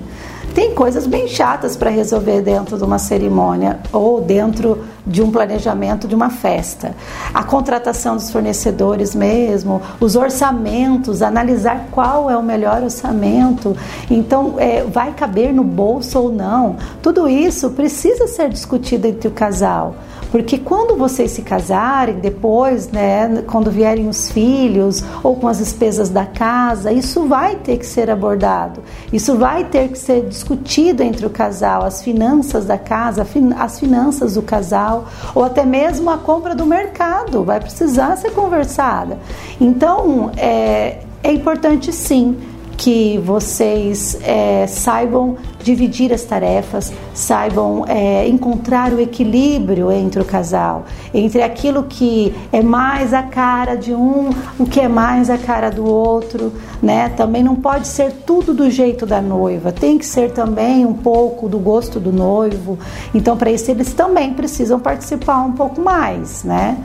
Tem 0.57 0.73
coisas 0.73 1.05
bem 1.05 1.27
chatas 1.27 1.75
para 1.75 1.91
resolver 1.91 2.41
dentro 2.41 2.79
de 2.79 2.83
uma 2.83 2.97
cerimônia 2.97 3.79
ou 3.93 4.19
dentro 4.19 4.83
de 5.05 5.21
um 5.21 5.29
planejamento 5.29 6.07
de 6.07 6.15
uma 6.15 6.31
festa. 6.31 6.95
A 7.31 7.43
contratação 7.43 8.15
dos 8.15 8.31
fornecedores 8.31 9.13
mesmo, 9.13 9.79
os 9.99 10.15
orçamentos, 10.15 11.21
analisar 11.21 11.89
qual 11.91 12.27
é 12.31 12.35
o 12.35 12.41
melhor 12.41 12.81
orçamento. 12.81 13.77
Então, 14.09 14.55
é, 14.57 14.83
vai 14.83 15.13
caber 15.13 15.53
no 15.53 15.63
bolso 15.63 16.19
ou 16.19 16.31
não. 16.31 16.77
Tudo 17.03 17.29
isso 17.29 17.69
precisa 17.69 18.25
ser 18.25 18.49
discutido 18.49 19.05
entre 19.05 19.27
o 19.27 19.31
casal. 19.31 19.93
Porque 20.31 20.57
quando 20.57 20.97
vocês 20.97 21.31
se 21.31 21.41
casarem, 21.41 22.15
depois, 22.15 22.89
né, 22.89 23.43
quando 23.47 23.71
vierem 23.71 24.07
os 24.07 24.29
filhos 24.29 25.03
ou 25.23 25.35
com 25.35 25.47
as 25.47 25.59
despesas 25.59 26.09
da 26.09 26.25
casa, 26.25 26.91
isso 26.91 27.27
vai 27.27 27.55
ter 27.55 27.77
que 27.77 27.85
ser 27.85 28.09
abordado. 28.09 28.81
Isso 29.11 29.37
vai 29.37 29.65
ter 29.65 29.89
que 29.89 29.97
ser 29.97 30.27
discutido 30.27 31.01
entre 31.03 31.25
o 31.25 31.29
casal, 31.29 31.83
as 31.83 32.01
finanças 32.01 32.65
da 32.65 32.77
casa, 32.77 33.25
as 33.57 33.79
finanças 33.79 34.33
do 34.35 34.41
casal, 34.41 35.05
ou 35.33 35.43
até 35.43 35.65
mesmo 35.65 36.09
a 36.09 36.17
compra 36.17 36.53
do 36.53 36.65
mercado, 36.65 37.43
vai 37.43 37.59
precisar 37.59 38.15
ser 38.17 38.31
conversada. 38.31 39.17
Então, 39.59 40.31
é, 40.37 40.99
é 41.23 41.31
importante 41.31 41.91
sim 41.91 42.37
que 42.77 43.17
vocês 43.25 44.17
é, 44.21 44.67
saibam 44.67 45.35
dividir 45.67 46.13
as 46.13 46.23
tarefas, 46.23 46.93
saibam 47.13 47.83
é, 47.87 48.25
encontrar 48.25 48.93
o 48.93 49.01
equilíbrio 49.01 49.91
entre 49.91 50.21
o 50.21 50.25
casal, 50.25 50.85
entre 51.13 51.43
aquilo 51.43 51.83
que 51.83 52.33
é 52.53 52.61
mais 52.61 53.13
a 53.13 53.21
cara 53.21 53.75
de 53.75 53.93
um, 53.93 54.29
o 54.57 54.65
que 54.65 54.79
é 54.79 54.87
mais 54.87 55.29
a 55.29 55.37
cara 55.37 55.69
do 55.69 55.85
outro, 55.85 56.53
né? 56.81 57.09
Também 57.09 57.43
não 57.43 57.55
pode 57.55 57.87
ser 57.87 58.13
tudo 58.25 58.53
do 58.53 58.69
jeito 58.71 59.05
da 59.05 59.21
noiva, 59.21 59.73
tem 59.73 59.97
que 59.97 60.05
ser 60.05 60.31
também 60.31 60.85
um 60.85 60.93
pouco 60.93 61.49
do 61.49 61.59
gosto 61.59 61.99
do 61.99 62.13
noivo. 62.13 62.79
Então, 63.13 63.35
para 63.35 63.51
isso 63.51 63.69
eles 63.69 63.93
também 63.93 64.33
precisam 64.33 64.79
participar 64.79 65.39
um 65.43 65.51
pouco 65.51 65.81
mais, 65.81 66.45
né? 66.45 66.77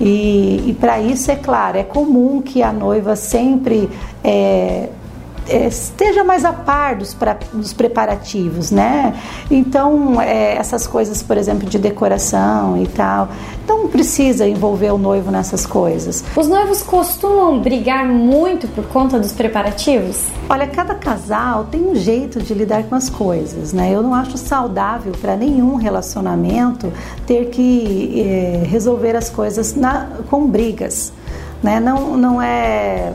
E, 0.00 0.70
e 0.70 0.76
para 0.80 1.00
isso, 1.00 1.30
é 1.32 1.36
claro, 1.36 1.76
é 1.76 1.82
comum 1.82 2.40
que 2.40 2.62
a 2.62 2.72
noiva 2.72 3.16
sempre 3.16 3.90
é, 4.22 4.88
esteja 5.50 6.24
mais 6.24 6.44
a 6.44 6.52
par 6.52 6.96
dos, 6.96 7.14
pra, 7.14 7.36
dos 7.52 7.72
preparativos, 7.72 8.70
né? 8.70 9.14
Então, 9.50 10.20
é, 10.20 10.56
essas 10.56 10.86
coisas, 10.86 11.22
por 11.22 11.36
exemplo, 11.36 11.68
de 11.68 11.78
decoração 11.78 12.80
e 12.80 12.86
tal, 12.86 13.28
não 13.68 13.88
precisa 13.88 14.46
envolver 14.46 14.90
o 14.92 14.98
noivo 14.98 15.30
nessas 15.30 15.66
coisas. 15.66 16.24
Os 16.36 16.48
noivos 16.48 16.82
costumam 16.82 17.60
brigar 17.60 18.06
muito 18.06 18.66
por 18.68 18.84
conta 18.86 19.18
dos 19.18 19.32
preparativos? 19.32 20.26
Olha, 20.48 20.66
cada 20.66 20.94
casal 20.94 21.64
tem 21.64 21.80
um 21.82 21.94
jeito 21.94 22.40
de 22.40 22.52
lidar 22.54 22.84
com 22.84 22.94
as 22.94 23.08
coisas, 23.08 23.72
né? 23.72 23.90
Eu 23.92 24.02
não 24.02 24.14
acho 24.14 24.36
saudável 24.36 25.12
para 25.20 25.36
nenhum 25.36 25.76
relacionamento 25.76 26.92
ter 27.26 27.46
que 27.46 28.22
é, 28.26 28.66
resolver 28.66 29.16
as 29.16 29.30
coisas 29.30 29.74
na, 29.74 30.08
com 30.28 30.46
brigas, 30.46 31.12
né? 31.62 31.80
Não, 31.80 32.16
não 32.16 32.42
é 32.42 33.12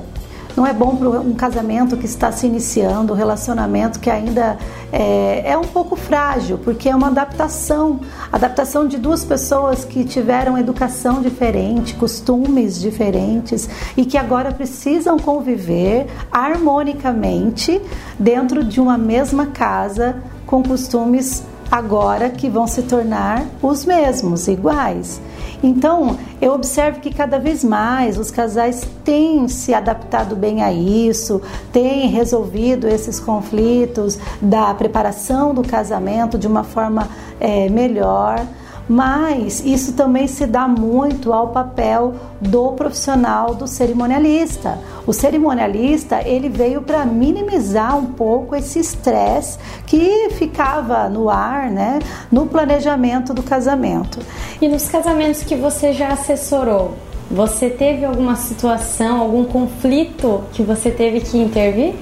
não 0.55 0.65
é 0.65 0.74
bom 0.74 0.95
para 0.95 1.09
um 1.09 1.33
casamento 1.33 1.97
que 1.97 2.05
está 2.05 2.31
se 2.31 2.47
iniciando, 2.47 3.13
um 3.13 3.15
relacionamento 3.15 4.00
que 4.00 4.09
ainda 4.09 4.57
é, 4.91 5.51
é, 5.51 5.57
um 5.57 5.63
pouco 5.63 5.95
frágil, 5.95 6.57
porque 6.57 6.89
é 6.89 6.95
uma 6.95 7.07
adaptação 7.07 8.00
adaptação 8.31 8.88
de 8.88 8.97
duas 8.97 9.25
pessoas 9.25 9.83
que 9.83 10.03
tiveram 10.03 10.57
educação 10.57 11.21
diferente, 11.21 11.93
costumes 11.95 12.79
diferentes 12.79 13.69
e 13.97 14.05
que 14.05 14.17
agora 14.17 14.51
precisam 14.51 15.17
conviver 15.17 16.07
harmonicamente 16.31 17.81
dentro 18.17 18.63
de 18.63 18.79
uma 18.79 18.97
mesma 18.97 19.47
casa 19.47 20.17
com 20.45 20.63
costumes 20.63 21.43
agora 21.69 22.29
que 22.29 22.50
vão 22.50 22.67
se 22.67 22.83
tornar 22.83 23.45
os 23.62 23.85
mesmos, 23.85 24.47
iguais. 24.47 25.19
Então, 25.63 26.17
eu 26.41 26.53
observo 26.53 27.00
que 27.00 27.13
cada 27.13 27.39
vez 27.39 27.63
mais 27.63 28.17
os 28.17 28.31
casais 28.31 28.88
têm 29.03 29.47
se 29.47 29.74
adaptado 29.74 30.35
bem 30.35 30.62
a 30.62 30.71
isso, 30.71 31.41
têm 31.71 32.07
resolvido 32.09 32.88
esses 32.88 33.19
conflitos 33.19 34.17
da 34.41 34.74
preparação 34.74 35.53
do 35.53 35.63
casamento 35.63 36.38
de 36.38 36.47
uma 36.47 36.63
forma 36.63 37.07
é, 37.39 37.69
melhor 37.69 38.45
mas 38.88 39.63
isso 39.65 39.94
também 39.94 40.27
se 40.27 40.46
dá 40.46 40.68
muito 40.68 41.34
ao 41.34 41.50
papel 41.50 42.15
do 42.39 42.72
profissional 42.74 43.56
do 43.56 43.68
cerimonialista. 43.68 44.77
O 45.08 45.13
cerimonialista 45.13 46.22
ele 46.27 46.50
veio 46.50 46.82
para 46.82 47.06
minimizar 47.06 47.98
um 47.98 48.06
pouco 48.06 48.56
esse 48.56 48.80
estresse 48.80 49.58
que 49.88 50.30
ficava 50.32 51.10
no 51.10 51.30
ar, 51.30 51.70
né, 51.70 52.00
no 52.32 52.46
planejamento 52.46 53.34
do 53.34 53.42
casamento. 53.42 54.20
E 54.62 54.68
nos 54.68 54.88
casamentos 54.88 55.44
que 55.44 55.56
você 55.56 55.92
já 55.94 56.10
assessorou, 56.10 56.94
você 57.30 57.70
teve 57.70 58.06
alguma 58.06 58.36
situação, 58.36 59.20
algum 59.20 59.46
conflito 59.46 60.44
que 60.54 60.62
você 60.62 60.92
teve 60.92 61.22
que 61.22 61.38
intervir? 61.38 61.96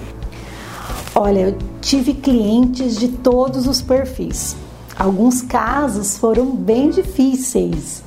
Olha, 1.16 1.40
eu 1.40 1.58
tive 1.80 2.14
clientes 2.14 2.98
de 2.98 3.08
todos 3.08 3.68
os 3.68 3.82
perfis. 3.82 4.56
Alguns 4.98 5.42
casos 5.42 6.18
foram 6.18 6.52
bem 6.52 6.90
difíceis, 6.90 8.04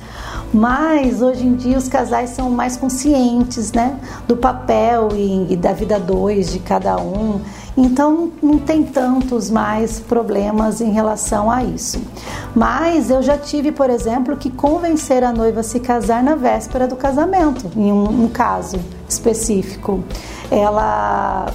mas 0.53 1.21
hoje 1.21 1.45
em 1.45 1.55
dia 1.55 1.77
os 1.77 1.87
casais 1.87 2.29
são 2.29 2.49
mais 2.49 2.77
conscientes, 2.77 3.73
né, 3.73 3.99
do 4.27 4.37
papel 4.37 5.09
e, 5.13 5.55
da 5.55 5.73
vida 5.73 5.99
dois 5.99 6.51
de 6.51 6.59
cada 6.59 6.97
um. 6.97 7.41
Então 7.75 8.31
não 8.41 8.57
tem 8.57 8.83
tantos 8.83 9.51
mais 9.51 9.99
problemas 9.99 10.81
em 10.81 10.91
relação 10.91 11.51
a 11.51 11.63
isso. 11.63 12.01
Mas 12.55 13.11
eu 13.11 13.21
já 13.21 13.37
tive, 13.37 13.71
por 13.71 13.89
exemplo, 13.89 14.35
que 14.37 14.49
convencer 14.49 15.23
a 15.23 15.31
noiva 15.31 15.59
a 15.59 15.63
se 15.63 15.79
casar 15.79 16.23
na 16.23 16.35
véspera 16.35 16.87
do 16.87 16.95
casamento, 16.95 17.69
em 17.75 17.91
um, 17.91 18.23
um 18.23 18.27
caso 18.29 18.79
específico. 19.07 20.03
Ela 20.49 21.47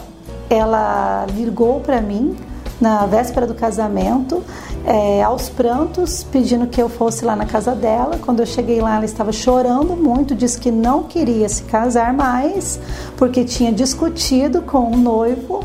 ela 0.51 1.25
ligou 1.35 1.81
para 1.81 1.99
mim 2.03 2.37
na 2.79 3.07
véspera 3.07 3.47
do 3.47 3.55
casamento, 3.55 4.43
é, 4.85 5.23
aos 5.23 5.49
prantos, 5.49 6.25
pedindo 6.25 6.67
que 6.67 6.81
eu 6.81 6.89
fosse 6.89 7.25
lá 7.25 7.37
na 7.37 7.47
casa 7.47 7.75
dela. 7.75 8.19
Quando 8.21 8.41
eu 8.41 8.47
cheguei 8.47 8.81
lá, 8.81 8.97
ela 8.97 9.05
estava 9.05 9.33
chorando 9.33 9.97
muito, 9.97 10.35
disse 10.35 10.59
que 10.59 10.71
não 10.71 11.05
queria 11.05 11.49
se 11.49 11.65
casar 11.65 12.13
mais, 12.13 12.81
porque 13.17 13.45
tinha 13.45 13.73
discutido 13.73 14.63
com 14.63 14.91
o 14.91 14.97
noivo. 14.97 15.65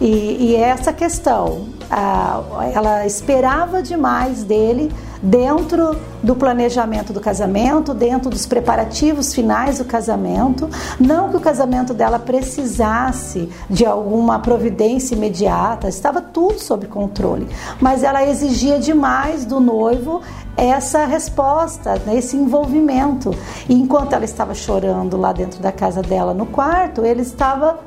E, 0.00 0.50
e 0.50 0.56
essa 0.56 0.92
questão, 0.92 1.66
a, 1.90 2.42
ela 2.72 3.06
esperava 3.06 3.82
demais 3.82 4.42
dele 4.42 4.90
dentro 5.24 5.96
do 6.22 6.36
planejamento 6.36 7.12
do 7.12 7.20
casamento, 7.20 7.94
dentro 7.94 8.28
dos 8.28 8.44
preparativos 8.44 9.32
finais 9.32 9.78
do 9.78 9.84
casamento. 9.84 10.68
Não 11.00 11.30
que 11.30 11.36
o 11.36 11.40
casamento 11.40 11.94
dela 11.94 12.18
precisasse 12.18 13.48
de 13.68 13.86
alguma 13.86 14.38
providência 14.38 15.14
imediata, 15.14 15.88
estava 15.88 16.20
tudo 16.20 16.58
sob 16.58 16.86
controle, 16.86 17.48
mas 17.80 18.02
ela 18.02 18.22
exigia 18.22 18.78
demais 18.78 19.46
do 19.46 19.58
noivo 19.58 20.20
essa 20.56 21.06
resposta, 21.06 22.00
né, 22.06 22.16
esse 22.16 22.36
envolvimento. 22.36 23.34
E 23.68 23.74
enquanto 23.74 24.12
ela 24.12 24.24
estava 24.24 24.54
chorando 24.54 25.16
lá 25.16 25.32
dentro 25.32 25.60
da 25.60 25.72
casa 25.72 26.02
dela 26.02 26.34
no 26.34 26.46
quarto, 26.46 27.04
ele 27.04 27.22
estava 27.22 27.80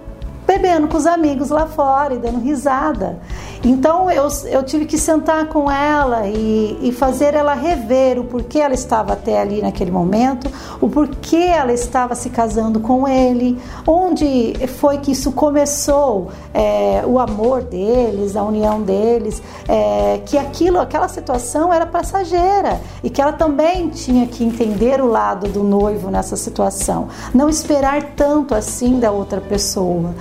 bebendo 0.47 0.87
com 0.87 0.97
os 0.97 1.05
amigos 1.05 1.49
lá 1.49 1.67
fora 1.67 2.13
e 2.13 2.17
dando 2.17 2.39
risada. 2.39 3.19
Então 3.63 4.09
eu, 4.11 4.27
eu 4.45 4.63
tive 4.63 4.85
que 4.85 4.97
sentar 4.97 5.47
com 5.47 5.69
ela 5.69 6.27
e, 6.27 6.77
e 6.81 6.91
fazer 6.91 7.33
ela 7.33 7.53
rever 7.53 8.19
o 8.19 8.23
porquê 8.23 8.59
ela 8.59 8.73
estava 8.73 9.13
até 9.13 9.39
ali 9.39 9.61
naquele 9.61 9.91
momento, 9.91 10.49
o 10.79 10.87
porquê 10.89 11.35
ela 11.35 11.73
estava 11.73 12.15
se 12.15 12.29
casando 12.29 12.79
com 12.79 13.07
ele, 13.07 13.59
onde 13.85 14.53
foi 14.67 14.99
que 14.99 15.11
isso 15.11 15.31
começou, 15.31 16.29
é, 16.53 17.03
o 17.05 17.19
amor 17.19 17.63
deles, 17.63 18.35
a 18.35 18.43
união 18.43 18.81
deles, 18.81 19.41
é, 19.67 20.21
que 20.25 20.37
aquilo, 20.37 20.79
aquela 20.79 21.07
situação 21.07 21.73
era 21.73 21.85
passageira 21.85 22.79
e 23.03 23.09
que 23.09 23.21
ela 23.21 23.33
também 23.33 23.89
tinha 23.89 24.27
que 24.27 24.43
entender 24.43 25.01
o 25.01 25.07
lado 25.07 25.47
do 25.49 25.63
noivo 25.63 26.09
nessa 26.09 26.35
situação, 26.35 27.07
não 27.33 27.49
esperar 27.49 28.01
tanto 28.15 28.53
assim 28.53 28.99
da 28.99 29.11
outra 29.11 29.41
pessoa. 29.41 30.13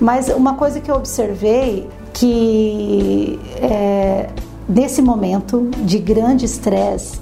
Mas 0.00 0.28
uma 0.28 0.54
coisa 0.54 0.80
que 0.80 0.90
eu 0.90 0.96
observei 0.96 1.88
que 2.14 3.38
é, 3.56 4.30
nesse 4.68 5.02
momento 5.02 5.68
de 5.84 5.98
grande 5.98 6.46
estresse 6.46 7.20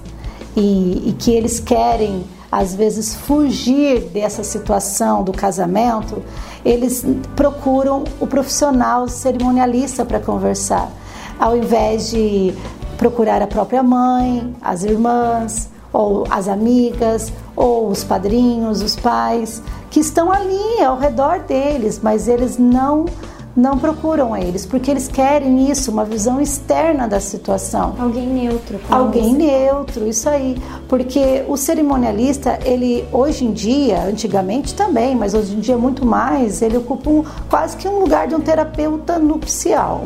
e, 0.55 1.09
e 1.09 1.17
que 1.19 1.33
eles 1.33 1.59
querem 1.59 2.25
às 2.51 2.75
vezes 2.75 3.15
fugir 3.15 4.11
dessa 4.11 4.45
situação 4.45 5.25
do 5.25 5.33
casamento, 5.33 6.23
eles 6.63 7.03
procuram 7.35 8.05
o 8.21 8.27
profissional 8.27 9.09
cerimonialista 9.09 10.05
para 10.05 10.21
conversar, 10.21 10.93
ao 11.39 11.57
invés 11.57 12.11
de 12.11 12.53
procurar 12.99 13.41
a 13.41 13.47
própria 13.47 13.83
mãe, 13.83 14.55
as 14.61 14.85
irmãs, 14.85 15.71
ou 15.91 16.27
as 16.31 16.47
amigas, 16.47 17.33
ou 17.57 17.89
os 17.89 18.05
padrinhos, 18.05 18.83
os 18.83 18.97
pais, 18.97 19.63
que 19.91 20.01
estão 20.01 20.31
ali 20.31 20.83
ao 20.83 20.99
redor 20.99 21.41
deles, 21.41 22.01
mas 22.03 22.29
eles 22.29 22.59
não 22.59 23.07
não 23.55 23.79
procuram 23.79 24.33
a 24.33 24.41
eles, 24.41 24.65
porque 24.65 24.91
eles 24.91 25.09
querem 25.09 25.71
isso, 25.71 25.91
uma 25.91 26.05
visão 26.05 26.41
externa 26.41 27.07
da 27.07 27.21
situação. 27.21 27.95
Alguém 27.99 28.27
neutro. 28.27 28.81
Alguém 28.89 29.35
neutro, 29.35 30.07
isso 30.09 30.29
aí. 30.29 30.57
Porque 30.89 31.45
o 31.47 31.57
cerimonialista, 31.57 32.59
ele 32.65 33.05
hoje 33.13 33.45
em 33.45 33.53
dia, 33.53 34.05
antigamente 34.05 34.75
também, 34.75 35.15
mas 35.15 35.35
hoje 35.35 35.55
em 35.55 35.61
dia 35.61 35.77
muito 35.77 36.07
mais, 36.07 36.63
ele 36.63 36.79
ocupa 36.79 37.11
um, 37.11 37.25
quase 37.51 37.77
que 37.77 37.87
um 37.87 38.01
lugar 38.01 38.27
de 38.27 38.35
um 38.35 38.41
terapeuta 38.41 39.19
nupcial. 39.19 40.05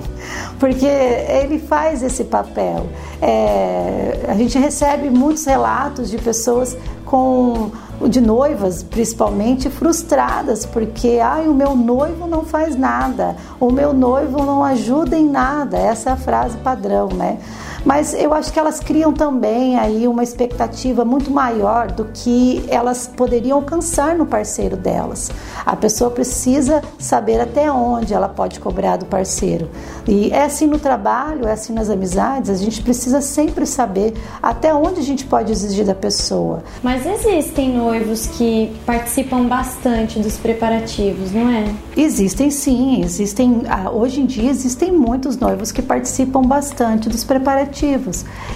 Porque 0.58 0.86
ele 0.86 1.58
faz 1.58 2.02
esse 2.02 2.24
papel. 2.24 2.86
É, 3.22 4.26
a 4.28 4.34
gente 4.34 4.58
recebe 4.58 5.08
muitos 5.08 5.44
relatos 5.44 6.10
de 6.10 6.18
pessoas 6.18 6.76
com 7.04 7.70
de 8.08 8.20
noivas, 8.20 8.82
principalmente 8.82 9.70
frustradas, 9.70 10.66
porque 10.66 11.18
ai, 11.22 11.48
o 11.48 11.54
meu 11.54 11.74
noivo 11.74 12.26
não 12.26 12.44
faz 12.44 12.76
nada, 12.76 13.36
o 13.58 13.70
meu 13.70 13.92
noivo 13.92 14.44
não 14.44 14.62
ajuda 14.62 15.16
em 15.16 15.28
nada. 15.28 15.76
Essa 15.76 16.10
é 16.10 16.12
a 16.12 16.16
frase 16.16 16.56
padrão, 16.58 17.08
né? 17.08 17.38
Mas 17.86 18.12
eu 18.14 18.34
acho 18.34 18.52
que 18.52 18.58
elas 18.58 18.80
criam 18.80 19.12
também 19.12 19.78
aí 19.78 20.08
uma 20.08 20.24
expectativa 20.24 21.04
muito 21.04 21.30
maior 21.30 21.92
do 21.92 22.06
que 22.06 22.64
elas 22.66 23.06
poderiam 23.06 23.58
alcançar 23.58 24.16
no 24.16 24.26
parceiro 24.26 24.76
delas. 24.76 25.30
A 25.64 25.76
pessoa 25.76 26.10
precisa 26.10 26.82
saber 26.98 27.40
até 27.40 27.70
onde 27.70 28.12
ela 28.12 28.28
pode 28.28 28.58
cobrar 28.58 28.96
do 28.96 29.06
parceiro. 29.06 29.70
E 30.04 30.32
é 30.32 30.42
assim 30.42 30.66
no 30.66 30.80
trabalho, 30.80 31.46
é 31.46 31.52
assim 31.52 31.72
nas 31.72 31.88
amizades, 31.88 32.50
a 32.50 32.56
gente 32.56 32.82
precisa 32.82 33.20
sempre 33.20 33.64
saber 33.64 34.14
até 34.42 34.74
onde 34.74 34.98
a 34.98 35.04
gente 35.04 35.24
pode 35.24 35.52
exigir 35.52 35.86
da 35.86 35.94
pessoa. 35.94 36.64
Mas 36.82 37.06
existem 37.06 37.72
noivos 37.72 38.26
que 38.26 38.76
participam 38.84 39.44
bastante 39.44 40.18
dos 40.18 40.36
preparativos, 40.36 41.30
não 41.30 41.48
é? 41.50 41.72
Existem 41.96 42.50
sim, 42.50 43.04
existem. 43.04 43.62
Ah, 43.68 43.90
hoje 43.92 44.20
em 44.20 44.26
dia 44.26 44.50
existem 44.50 44.90
muitos 44.90 45.36
noivos 45.36 45.70
que 45.70 45.80
participam 45.80 46.42
bastante 46.42 47.08
dos 47.08 47.22
preparativos 47.22 47.75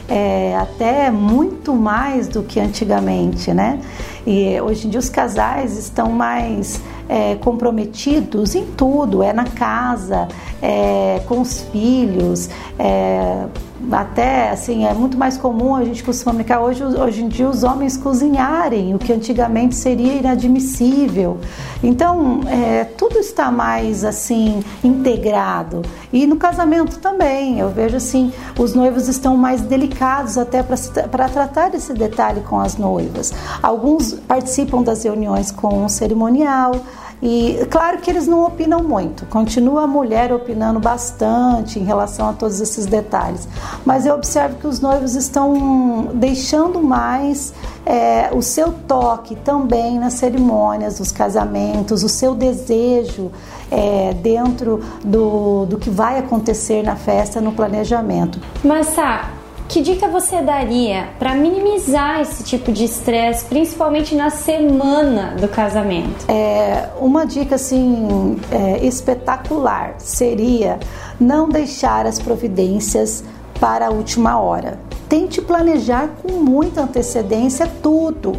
é, 0.09 0.57
até 0.57 1.11
muito 1.11 1.75
mais 1.75 2.29
do 2.29 2.43
que 2.43 2.59
antigamente, 2.59 3.53
né? 3.53 3.81
E 4.27 4.61
hoje 4.61 4.87
em 4.87 4.91
dia 4.91 5.01
os 5.01 5.09
casais 5.09 5.77
estão 5.79 6.11
mais 6.11 6.81
é, 7.09 7.35
comprometidos 7.37 8.55
em 8.55 8.65
tudo, 8.65 9.23
é 9.23 9.33
na 9.33 9.45
casa, 9.45 10.29
é, 10.63 11.21
com 11.27 11.41
os 11.41 11.63
filhos, 11.73 12.49
é, 12.79 13.47
até 13.93 14.51
assim 14.51 14.85
é 14.85 14.93
muito 14.93 15.17
mais 15.17 15.37
comum 15.37 15.75
a 15.75 15.85
gente 15.85 16.05
costuma 16.05 16.35
hoje 16.61 16.85
hoje 16.85 17.23
em 17.23 17.29
dia 17.29 17.49
os 17.49 17.63
homens 17.63 17.97
cozinharem 17.97 18.95
o 18.95 18.99
que 18.99 19.13
antigamente 19.13 19.75
seria 19.75 20.15
inadmissível. 20.15 21.39
Então 21.83 22.41
é, 22.47 22.85
tudo 22.85 23.19
está 23.19 23.51
mais 23.51 24.05
assim 24.05 24.63
integrado. 24.85 25.83
E 26.13 26.27
no 26.27 26.37
casamento 26.37 26.99
também 26.99 27.59
eu 27.59 27.71
vejo 27.71 27.97
assim 27.97 28.33
os 28.59 28.75
noivos 28.75 29.09
estão 29.09 29.37
mais 29.37 29.61
delicados 29.63 30.37
até 30.37 30.63
para 30.63 31.29
tratar 31.29 31.71
desse 31.71 31.93
detalhe 31.95 32.41
com 32.43 32.59
as 32.61 32.77
noivas. 32.77 33.33
Alguns 33.63 34.13
participam 34.13 34.83
das 34.83 35.05
reuniões 35.05 35.51
com 35.51 35.85
o 35.85 35.89
cerimonial 35.89 36.73
e 37.23 37.67
claro 37.71 37.99
que 37.99 38.11
eles 38.11 38.27
não 38.27 38.45
opinam 38.45 38.83
muito, 38.83 39.27
continua 39.27 39.85
a 39.85 39.87
mulher 39.87 40.33
opinando 40.33 40.81
bastante 40.81 41.79
em 41.79 41.85
relação 41.85 42.29
a 42.31 42.33
todos 42.33 42.61
esses 42.61 42.87
detalhes, 42.87 43.47
mas 43.85 44.07
eu 44.07 44.15
observo 44.15 44.57
que 44.57 44.67
os 44.67 44.81
noivos 44.81 45.15
estão 45.15 46.11
deixando 46.15 46.83
mais 46.83 47.53
é, 47.85 48.31
o 48.33 48.41
seu 48.41 48.73
toque 48.73 49.35
também 49.37 49.99
nas 49.99 50.15
cerimônias, 50.15 51.01
os 51.01 51.13
casamentos, 51.13 52.03
o 52.03 52.09
seu 52.09 52.35
desejo 52.35 53.31
é, 53.71 54.15
dentro 54.15 54.83
do, 55.05 55.67
do 55.67 55.79
que 55.79 55.91
vai 55.91 56.19
acontecer 56.19 56.83
na 56.83 56.97
festa, 56.97 57.41
no 57.41 57.53
planejamento. 57.53 58.41
Mas 58.65 58.95
tá, 58.95 59.31
que 59.71 59.81
dica 59.81 60.09
você 60.09 60.43
daria 60.43 61.11
para 61.17 61.33
minimizar 61.33 62.21
esse 62.21 62.43
tipo 62.43 62.73
de 62.73 62.85
estresse, 62.85 63.45
principalmente 63.45 64.17
na 64.17 64.29
semana 64.29 65.37
do 65.41 65.47
casamento? 65.47 66.27
É, 66.29 66.89
uma 66.99 67.25
dica 67.25 67.55
assim 67.55 68.37
é, 68.51 68.85
espetacular 68.85 69.95
seria 69.99 70.81
não 71.21 71.49
deixar 71.49 72.05
as 72.05 72.19
providências 72.19 73.23
para 73.61 73.87
a 73.87 73.91
última 73.91 74.41
hora. 74.41 74.77
Tente 75.09 75.41
planejar 75.41 76.09
com 76.21 76.33
muita 76.33 76.83
antecedência 76.83 77.71
tudo 77.81 78.33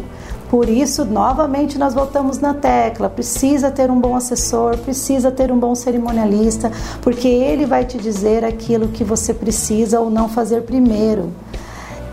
por 0.52 0.68
isso, 0.68 1.06
novamente, 1.06 1.78
nós 1.78 1.94
voltamos 1.94 2.38
na 2.38 2.52
tecla: 2.52 3.08
precisa 3.08 3.70
ter 3.70 3.90
um 3.90 3.98
bom 3.98 4.14
assessor, 4.14 4.76
precisa 4.76 5.30
ter 5.30 5.50
um 5.50 5.58
bom 5.58 5.74
cerimonialista, 5.74 6.70
porque 7.00 7.26
ele 7.26 7.64
vai 7.64 7.86
te 7.86 7.96
dizer 7.96 8.44
aquilo 8.44 8.88
que 8.88 9.02
você 9.02 9.32
precisa 9.32 9.98
ou 9.98 10.10
não 10.10 10.28
fazer 10.28 10.60
primeiro. 10.64 11.32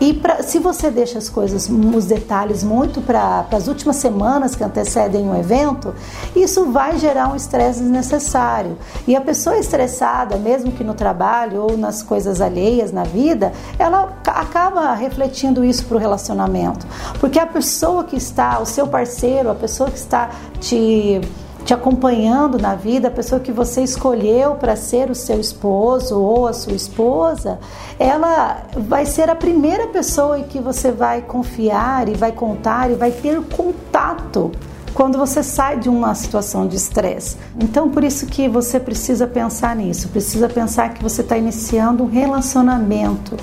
E 0.00 0.14
pra, 0.14 0.42
se 0.42 0.58
você 0.58 0.90
deixa 0.90 1.18
as 1.18 1.28
coisas, 1.28 1.68
os 1.68 2.06
detalhes 2.06 2.64
muito 2.64 3.02
para 3.02 3.46
as 3.52 3.68
últimas 3.68 3.96
semanas 3.96 4.56
que 4.56 4.64
antecedem 4.64 5.28
o 5.28 5.36
evento, 5.36 5.94
isso 6.34 6.72
vai 6.72 6.98
gerar 6.98 7.28
um 7.28 7.36
estresse 7.36 7.80
desnecessário. 7.80 8.78
E 9.06 9.14
a 9.14 9.20
pessoa 9.20 9.58
estressada, 9.58 10.36
mesmo 10.36 10.72
que 10.72 10.82
no 10.82 10.94
trabalho 10.94 11.62
ou 11.62 11.76
nas 11.76 12.02
coisas 12.02 12.40
alheias 12.40 12.92
na 12.92 13.04
vida, 13.04 13.52
ela 13.78 14.16
acaba 14.26 14.94
refletindo 14.94 15.62
isso 15.62 15.84
para 15.84 15.98
o 15.98 16.00
relacionamento. 16.00 16.86
Porque 17.20 17.38
a 17.38 17.46
pessoa 17.46 18.02
que 18.04 18.16
está, 18.16 18.58
o 18.58 18.64
seu 18.64 18.86
parceiro, 18.86 19.50
a 19.50 19.54
pessoa 19.54 19.90
que 19.90 19.98
está 19.98 20.30
te 20.58 21.20
te 21.70 21.74
acompanhando 21.74 22.58
na 22.58 22.74
vida, 22.74 23.06
a 23.06 23.10
pessoa 23.12 23.40
que 23.40 23.52
você 23.52 23.80
escolheu 23.80 24.56
para 24.56 24.74
ser 24.74 25.08
o 25.08 25.14
seu 25.14 25.38
esposo 25.38 26.20
ou 26.20 26.48
a 26.48 26.52
sua 26.52 26.72
esposa, 26.72 27.60
ela 27.96 28.64
vai 28.76 29.06
ser 29.06 29.30
a 29.30 29.36
primeira 29.36 29.86
pessoa 29.86 30.40
em 30.40 30.42
que 30.42 30.58
você 30.58 30.90
vai 30.90 31.22
confiar 31.22 32.08
e 32.08 32.14
vai 32.14 32.32
contar 32.32 32.90
e 32.90 32.94
vai 32.94 33.12
ter 33.12 33.40
contato 33.42 34.50
quando 34.92 35.16
você 35.16 35.44
sai 35.44 35.78
de 35.78 35.88
uma 35.88 36.12
situação 36.12 36.66
de 36.66 36.74
estresse. 36.74 37.36
Então, 37.56 37.88
por 37.88 38.02
isso 38.02 38.26
que 38.26 38.48
você 38.48 38.80
precisa 38.80 39.28
pensar 39.28 39.76
nisso, 39.76 40.08
precisa 40.08 40.48
pensar 40.48 40.92
que 40.92 41.00
você 41.00 41.20
está 41.20 41.38
iniciando 41.38 42.02
um 42.02 42.08
relacionamento 42.08 43.36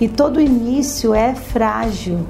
e 0.00 0.08
todo 0.08 0.40
início 0.40 1.12
é 1.12 1.34
frágil. 1.34 2.20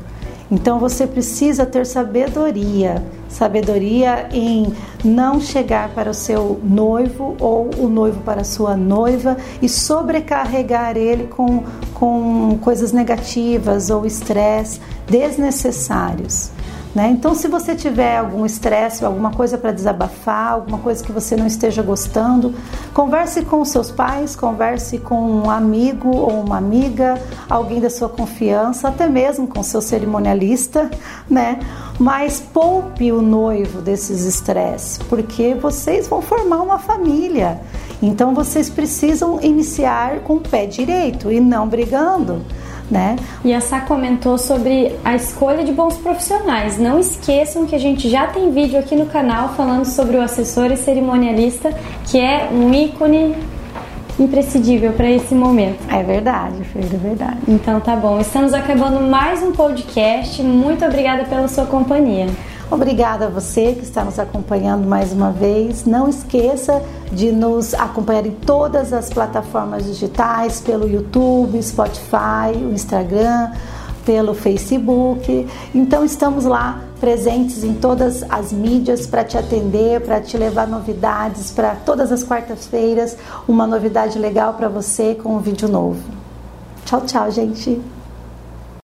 Então 0.50 0.78
você 0.78 1.06
precisa 1.06 1.66
ter 1.66 1.85
sabedoria, 1.85 3.02
sabedoria 3.37 4.29
em 4.33 4.72
não 5.05 5.40
chegar 5.40 5.90
para 5.90 6.11
o 6.11 6.14
seu 6.14 6.59
noivo 6.64 7.37
ou 7.38 7.70
o 7.79 7.88
noivo 7.88 8.20
para 8.22 8.40
a 8.40 8.44
sua 8.44 8.77
noiva 8.77 9.37
e 9.61 9.68
sobrecarregar 9.68 10.96
ele 10.96 11.25
com, 11.25 11.62
com 11.92 12.59
coisas 12.62 12.92
negativas 12.92 13.90
ou 13.90 14.07
estresse 14.07 14.81
desnecessários. 15.07 16.56
Né? 16.96 17.11
Então, 17.11 17.35
se 17.35 17.46
você 17.46 17.74
tiver 17.74 18.16
algum 18.16 18.46
estresse, 18.46 19.04
alguma 19.04 19.30
coisa 19.30 19.59
para 19.59 19.70
desabafar, 19.70 20.52
alguma 20.52 20.78
coisa 20.78 21.04
que 21.04 21.12
você 21.12 21.37
não 21.37 21.46
esteja 21.46 21.82
gostando, 21.82 22.54
converse 22.94 23.42
com 23.42 23.62
seus 23.66 23.90
pais, 23.90 24.35
converse 24.35 24.96
com 24.96 25.20
um 25.30 25.50
amigo 25.50 26.09
ou 26.09 26.40
uma 26.40 26.56
amiga, 26.56 27.20
alguém 27.50 27.80
da 27.80 27.90
sua 27.90 28.09
confiança, 28.09 28.88
até 28.88 29.06
mesmo 29.06 29.46
com 29.46 29.62
seu 29.62 29.82
cerimonialista, 29.82 30.90
né? 31.28 31.61
Mas 31.98 32.40
poupe 32.40 33.12
o 33.12 33.20
noivo 33.20 33.82
desses 33.82 34.24
estresses, 34.24 34.96
porque 34.96 35.52
vocês 35.52 36.09
vão 36.09 36.22
formar 36.22 36.62
uma 36.62 36.78
família. 36.78 37.61
Então, 38.00 38.35
vocês 38.35 38.70
precisam 38.70 39.38
iniciar 39.42 40.20
com 40.20 40.37
o 40.37 40.40
pé 40.40 40.64
direito 40.64 41.30
e 41.30 41.40
não 41.40 41.68
brigando 41.68 42.40
né? 42.90 43.16
E 43.44 43.53
a 43.53 43.61
Sá 43.61 43.81
comentou 43.81 44.38
sobre 44.38 44.94
a 45.05 45.14
escolha 45.14 45.64
de 45.64 45.72
bons 45.72 45.96
profissionais. 45.96 46.79
Não 46.79 46.99
esqueçam 46.99 47.66
que 47.66 47.75
a 47.75 47.79
gente 47.79 48.09
já 48.09 48.27
tem 48.27 48.51
vídeo 48.51 48.79
aqui 48.79 48.94
no 48.94 49.07
canal 49.07 49.51
falando 49.51 49.85
sobre 49.85 50.16
o 50.16 50.22
assessor 50.22 50.70
e 50.70 50.77
cerimonialista, 50.77 51.70
que 52.05 52.18
é 52.18 52.49
um 52.53 52.72
ícone 52.72 53.35
imprescindível 54.18 54.92
para 54.92 55.11
esse 55.11 55.35
momento. 55.35 55.79
É 55.92 56.03
verdade, 56.03 56.64
Fer, 56.64 56.85
é 56.85 56.96
verdade. 56.96 57.38
Então 57.46 57.81
tá 57.81 57.94
bom. 57.94 58.18
Estamos 58.20 58.55
acabando 58.55 59.01
mais 59.01 59.42
um 59.42 59.53
podcast. 59.53 60.42
Muito 60.42 60.85
obrigada 60.85 61.25
pela 61.25 61.49
sua 61.49 61.66
companhia. 61.66 62.27
Obrigada 62.68 63.26
a 63.26 63.29
você 63.29 63.74
que 63.74 63.85
está 63.85 64.02
nos 64.02 64.18
acompanhando 64.18 64.88
mais 64.88 65.12
uma 65.12 65.31
vez. 65.31 65.85
Não 65.85 66.09
esqueça 66.09 66.83
de 67.12 67.31
nos 67.31 67.72
acompanhar 67.74 68.26
em 68.26 68.33
todas 68.33 68.92
as 68.92 69.09
plataformas 69.09 69.85
digitais, 69.85 70.61
pelo 70.61 70.88
YouTube, 70.88 71.62
Spotify, 71.62 72.57
o 72.57 72.72
Instagram, 72.72 73.52
pelo 74.05 74.35
Facebook. 74.35 75.46
Então 75.72 76.05
estamos 76.05 76.44
lá 76.44 76.81
presentes 76.98 77.62
em 77.62 77.74
todas 77.74 78.24
as 78.29 78.52
mídias 78.52 79.07
para 79.07 79.22
te 79.22 79.38
atender, 79.38 80.00
para 80.00 80.20
te 80.20 80.37
levar 80.37 80.66
novidades 80.66 81.52
para 81.52 81.76
todas 81.76 82.11
as 82.11 82.24
quartas-feiras, 82.24 83.16
uma 83.46 83.66
novidade 83.66 84.18
legal 84.18 84.55
para 84.55 84.68
você 84.68 85.14
com 85.14 85.37
um 85.37 85.38
vídeo 85.38 85.68
novo. 85.68 86.02
Tchau, 86.85 87.02
tchau, 87.02 87.31
gente. 87.31 87.81